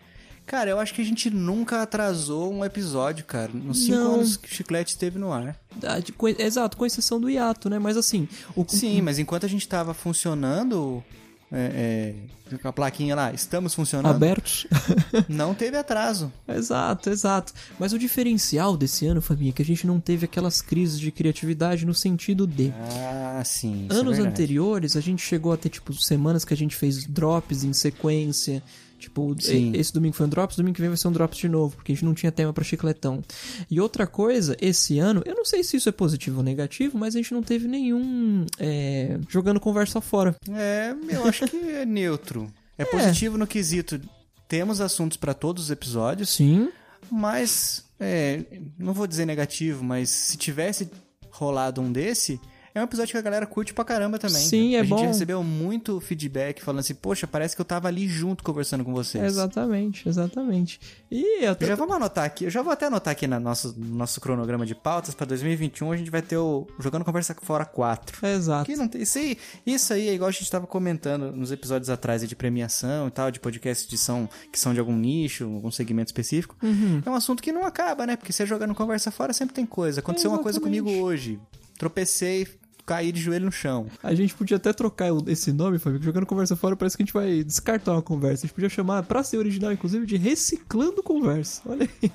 cara, 0.49 0.71
eu 0.71 0.79
acho 0.79 0.95
que 0.95 1.01
a 1.01 1.05
gente 1.05 1.29
nunca 1.29 1.83
atrasou 1.83 2.51
um 2.51 2.65
episódio, 2.65 3.23
cara, 3.23 3.51
nos 3.53 3.81
cinco 3.85 3.99
Não. 3.99 4.15
anos 4.15 4.35
que 4.35 4.47
o 4.47 4.51
Chiclete 4.51 4.89
esteve 4.89 5.19
no 5.19 5.31
ar. 5.31 5.55
Ah, 5.83 5.99
de- 5.99 6.11
Exato, 6.39 6.75
com 6.75 6.87
exceção 6.87 7.21
do 7.21 7.29
hiato, 7.29 7.69
né? 7.69 7.77
Mas 7.77 7.95
assim, 7.95 8.27
o, 8.55 8.65
Sim, 8.67 8.99
mas 9.03 9.19
enquanto 9.19 9.45
a 9.45 9.47
gente 9.49 9.67
tava 9.67 9.93
funcionando, 9.93 11.03
é, 11.51 12.15
é, 12.51 12.57
com 12.57 12.67
a 12.67 12.73
plaquinha 12.73 13.15
lá, 13.15 13.31
estamos 13.31 13.75
funcionando, 13.75 14.11
abertos. 14.15 14.65
não 15.29 15.53
teve 15.53 15.77
atraso. 15.77 16.33
Exato, 16.47 17.11
exato. 17.11 17.53
Mas 17.77 17.93
o 17.93 17.99
diferencial 17.99 18.75
desse 18.75 19.05
ano, 19.05 19.21
Fabinho, 19.21 19.49
é 19.49 19.53
que 19.53 19.61
a 19.61 19.65
gente 19.65 19.85
não 19.85 19.99
teve 19.99 20.25
aquelas 20.25 20.63
crises 20.63 20.99
de 20.99 21.11
criatividade 21.11 21.85
no 21.85 21.93
sentido 21.93 22.47
de. 22.47 22.73
Ah, 22.91 23.43
sim. 23.45 23.85
é 23.87 23.93
Anos 23.93 24.15
verdade. 24.17 24.29
anteriores, 24.29 24.95
a 24.97 25.01
gente 25.01 25.21
chegou 25.21 25.53
a 25.53 25.57
ter, 25.57 25.69
tipo, 25.69 25.93
semanas 25.93 26.43
que 26.43 26.55
a 26.55 26.57
gente 26.57 26.75
fez 26.75 27.05
drops 27.05 27.63
em 27.63 27.71
sequência. 27.71 28.63
Tipo, 28.99 29.35
Sim. 29.39 29.71
esse 29.73 29.93
domingo 29.93 30.15
foi 30.15 30.25
um 30.25 30.29
Drops, 30.29 30.57
domingo 30.57 30.75
que 30.75 30.81
vem 30.81 30.89
vai 30.89 30.97
ser 30.97 31.07
um 31.07 31.11
Drops 31.11 31.37
de 31.37 31.47
novo, 31.47 31.75
porque 31.75 31.91
a 31.91 31.95
gente 31.95 32.05
não 32.05 32.13
tinha 32.13 32.31
tema 32.31 32.51
pra 32.51 32.63
chicletão. 32.63 33.23
E 33.71 33.79
outra 33.79 34.05
coisa, 34.05 34.55
esse 34.61 34.99
ano, 34.99 35.23
eu 35.25 35.33
não 35.33 35.45
sei 35.45 35.63
se 35.63 35.77
isso 35.77 35.87
é 35.87 35.91
positivo 35.91 36.37
ou 36.37 36.43
negativo, 36.43 36.97
mas 36.97 37.15
a 37.15 37.17
gente 37.17 37.33
não 37.33 37.41
teve 37.41 37.67
nenhum 37.67 38.45
é, 38.59 39.17
jogando 39.29 39.59
conversa 39.59 40.01
fora. 40.01 40.35
É, 40.51 40.93
eu 41.09 41.25
acho 41.25 41.47
que 41.47 41.55
é 41.55 41.85
neutro. 41.85 42.51
É 42.77 42.83
positivo 42.85 43.37
no 43.37 43.47
quesito. 43.47 43.99
Temos 44.47 44.81
assuntos 44.81 45.15
pra 45.15 45.33
todos 45.33 45.65
os 45.65 45.71
episódios, 45.71 46.29
Sim, 46.31 46.69
mas 47.09 47.85
é, 47.99 48.43
não 48.77 48.93
vou 48.93 49.07
dizer 49.07 49.25
negativo, 49.25 49.83
mas 49.83 50.09
se 50.09 50.37
tivesse 50.37 50.89
rolado 51.31 51.81
um 51.81 51.91
desse, 51.91 52.39
é 52.73 52.81
um 52.81 52.83
episódio 52.83 53.11
que 53.11 53.17
a 53.17 53.21
galera 53.21 53.45
curte 53.45 53.73
pra 53.73 53.83
caramba 53.83 54.17
também. 54.17 54.41
Sim, 54.41 54.75
é 54.75 54.79
a 54.79 54.83
gente 54.83 54.97
bom. 54.97 55.07
recebeu 55.07 55.43
muito 55.43 55.99
feedback 55.99 56.61
falando 56.61 56.79
assim, 56.79 56.93
poxa, 56.93 57.27
parece 57.27 57.55
que 57.55 57.61
eu 57.61 57.65
tava 57.65 57.87
ali 57.87 58.07
junto 58.07 58.43
conversando 58.43 58.83
com 58.83 58.93
vocês. 58.93 59.23
exatamente, 59.23 60.07
exatamente. 60.07 60.79
E 61.11 61.45
até... 61.45 61.67
Já 61.67 61.75
vamos 61.75 61.95
anotar 61.95 62.25
aqui, 62.25 62.45
eu 62.45 62.49
já 62.49 62.61
vou 62.61 62.71
até 62.71 62.85
anotar 62.85 63.11
aqui 63.11 63.27
no 63.27 63.39
nosso, 63.39 63.73
no 63.77 63.95
nosso 63.95 64.21
cronograma 64.21 64.65
de 64.65 64.75
pautas 64.75 65.13
pra 65.13 65.25
2021, 65.25 65.91
a 65.91 65.97
gente 65.97 66.11
vai 66.11 66.21
ter 66.21 66.37
o 66.37 66.67
Jogando 66.79 67.03
Conversa 67.03 67.35
Fora 67.41 67.65
4. 67.65 68.25
Exato. 68.27 68.65
Que 68.65 68.75
não 68.75 68.87
tem, 68.87 69.01
isso, 69.01 69.17
aí, 69.17 69.37
isso 69.65 69.93
aí 69.93 70.07
é 70.09 70.13
igual 70.13 70.27
a 70.27 70.31
gente 70.31 70.49
tava 70.49 70.67
comentando 70.67 71.31
nos 71.31 71.51
episódios 71.51 71.89
atrás 71.89 72.27
de 72.27 72.35
premiação 72.35 73.07
e 73.07 73.11
tal, 73.11 73.31
de 73.31 73.39
podcasts 73.39 73.87
de 73.87 73.97
são, 73.97 74.29
que 74.51 74.59
são 74.59 74.73
de 74.73 74.79
algum 74.79 74.95
nicho, 74.95 75.45
algum 75.45 75.71
segmento 75.71 76.09
específico. 76.09 76.55
Uhum. 76.61 77.01
É 77.05 77.09
um 77.09 77.15
assunto 77.15 77.41
que 77.41 77.51
não 77.51 77.65
acaba, 77.65 78.05
né? 78.05 78.15
Porque 78.15 78.33
você 78.33 78.45
jogando 78.45 78.75
conversa 78.75 79.11
fora 79.11 79.33
sempre 79.33 79.53
tem 79.53 79.65
coisa. 79.65 79.99
Aconteceu 79.99 80.29
uma 80.29 80.39
coisa 80.39 80.59
comigo 80.59 80.89
hoje. 80.89 81.39
Tropecei, 81.79 82.45
caí 82.85 83.11
de 83.11 83.21
joelho 83.21 83.45
no 83.45 83.51
chão. 83.51 83.87
A 84.03 84.13
gente 84.13 84.35
podia 84.35 84.57
até 84.57 84.73
trocar 84.73 85.07
esse 85.27 85.51
nome, 85.53 85.79
Fábio, 85.79 85.97
que 85.99 86.05
jogando 86.05 86.25
conversa 86.25 86.55
fora 86.55 86.75
parece 86.75 86.97
que 86.97 87.01
a 87.03 87.05
gente 87.05 87.13
vai 87.13 87.41
descartar 87.43 87.93
uma 87.93 88.01
conversa. 88.01 88.45
A 88.45 88.47
gente 88.47 88.53
podia 88.53 88.69
chamar, 88.69 89.01
pra 89.03 89.23
ser 89.23 89.37
original, 89.37 89.71
inclusive, 89.71 90.05
de 90.05 90.17
Reciclando 90.17 91.01
Conversa. 91.01 91.61
Olha 91.65 91.89
aí. 92.03 92.11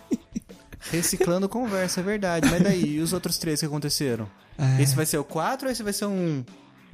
Reciclando 0.93 1.49
conversa, 1.49 2.01
é 2.01 2.03
verdade. 2.03 2.49
Mas 2.51 2.63
daí, 2.63 2.97
e 2.97 3.01
os 3.01 3.15
outros 3.15 3.39
três 3.39 3.59
que 3.61 3.65
aconteceram? 3.67 4.29
É. 4.59 4.83
Esse 4.83 4.95
vai 4.95 5.07
ser 5.07 5.17
o 5.17 5.25
4 5.25 5.67
ou 5.67 5.73
esse 5.73 5.83
vai 5.83 5.93
ser 5.95 6.05
um. 6.07 6.45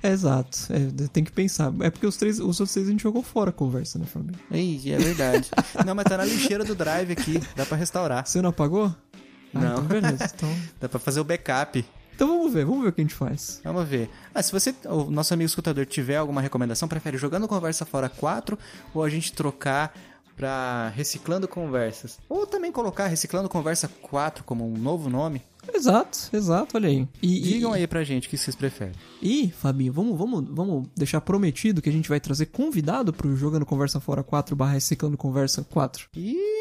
Exato, 0.02 0.56
é, 0.70 1.08
tem 1.08 1.22
que 1.24 1.32
pensar. 1.32 1.70
É 1.80 1.90
porque 1.90 2.06
os 2.06 2.16
três, 2.16 2.38
os 2.38 2.58
outros 2.60 2.72
três 2.72 2.86
a 2.88 2.90
gente 2.90 3.02
jogou 3.02 3.22
fora 3.22 3.50
a 3.50 3.52
conversa, 3.52 3.98
né, 3.98 4.06
Fábio? 4.06 4.34
Ih, 4.50 4.92
é 4.92 4.96
verdade. 4.96 5.50
não, 5.84 5.94
mas 5.94 6.04
tá 6.06 6.16
na 6.16 6.24
lixeira 6.24 6.64
do 6.64 6.74
drive 6.74 7.10
aqui. 7.12 7.38
Dá 7.54 7.66
pra 7.66 7.76
restaurar. 7.76 8.24
Você 8.26 8.40
não 8.40 8.48
apagou? 8.50 8.86
Ah, 9.52 9.58
Não. 9.60 9.72
então 9.72 9.82
beleza. 9.84 10.30
Então, 10.34 10.56
Dá 10.80 10.88
pra 10.88 10.98
fazer 11.00 11.20
o 11.20 11.24
backup. 11.24 11.84
Então 12.22 12.36
vamos 12.36 12.52
ver, 12.52 12.66
vamos 12.66 12.82
ver 12.82 12.88
o 12.90 12.92
que 12.92 13.00
a 13.00 13.04
gente 13.04 13.14
faz. 13.14 13.62
Vamos 13.64 13.88
ver. 13.88 14.10
Ah, 14.34 14.42
se 14.42 14.52
você, 14.52 14.74
o 14.84 15.10
nosso 15.10 15.32
amigo 15.32 15.46
escutador, 15.46 15.86
tiver 15.86 16.16
alguma 16.16 16.42
recomendação, 16.42 16.86
prefere 16.86 17.16
jogando 17.16 17.48
Conversa 17.48 17.86
Fora 17.86 18.10
4 18.10 18.58
ou 18.92 19.02
a 19.02 19.08
gente 19.08 19.32
trocar 19.32 19.96
pra 20.36 20.88
Reciclando 20.94 21.48
Conversas? 21.48 22.18
Ou 22.28 22.46
também 22.46 22.70
colocar 22.70 23.06
Reciclando 23.06 23.48
Conversa 23.48 23.90
4 24.02 24.44
como 24.44 24.66
um 24.70 24.76
novo 24.76 25.08
nome? 25.08 25.40
Exato, 25.72 26.18
exato, 26.32 26.76
olha 26.76 26.88
aí. 26.88 27.08
E, 27.22 27.38
e- 27.38 27.40
Digam 27.42 27.72
aí 27.72 27.86
pra 27.86 28.02
gente 28.04 28.26
o 28.26 28.30
que 28.30 28.36
vocês 28.36 28.56
preferem. 28.56 28.94
E, 29.22 29.50
Fabinho, 29.50 29.92
vamos, 29.92 30.18
vamos, 30.18 30.44
vamos 30.50 30.88
deixar 30.96 31.20
prometido 31.20 31.80
que 31.80 31.88
a 31.88 31.92
gente 31.92 32.08
vai 32.08 32.18
trazer 32.20 32.46
convidado 32.46 33.12
pro 33.12 33.34
Jogando 33.36 33.64
Conversa 33.66 34.00
Fora 34.00 34.22
4 34.22 34.54
barra 34.56 34.72
Reciclando 34.72 35.16
Conversa 35.16 35.64
4. 35.70 36.08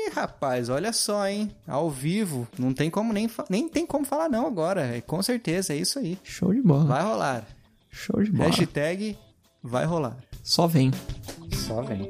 Ih, 0.10 0.16
rapaz, 0.16 0.70
olha 0.70 0.92
só, 0.94 1.28
hein? 1.28 1.52
Ao 1.68 1.90
vivo, 1.90 2.48
não 2.58 2.74
tem 2.74 2.90
como 2.90 3.14
nem, 3.14 3.28
fa- 3.28 3.46
nem 3.50 3.68
tem 3.70 3.86
como 3.86 4.06
falar 4.06 4.30
não 4.30 4.46
agora. 4.48 4.82
É, 4.98 5.02
com 5.02 5.22
certeza, 5.22 5.74
é 5.74 5.78
isso 5.78 6.00
aí. 6.00 6.18
Show 6.24 6.54
de 6.54 6.62
bola. 6.62 6.86
Vai 6.86 7.04
rolar. 7.04 7.48
Show 7.92 8.24
de 8.24 8.32
bola. 8.32 8.50
Hashtag 8.50 9.18
vai 9.64 9.86
rolar. 9.86 10.18
Só 10.44 10.68
vem. 10.68 10.92
Só 11.54 11.82
vem. 11.82 12.10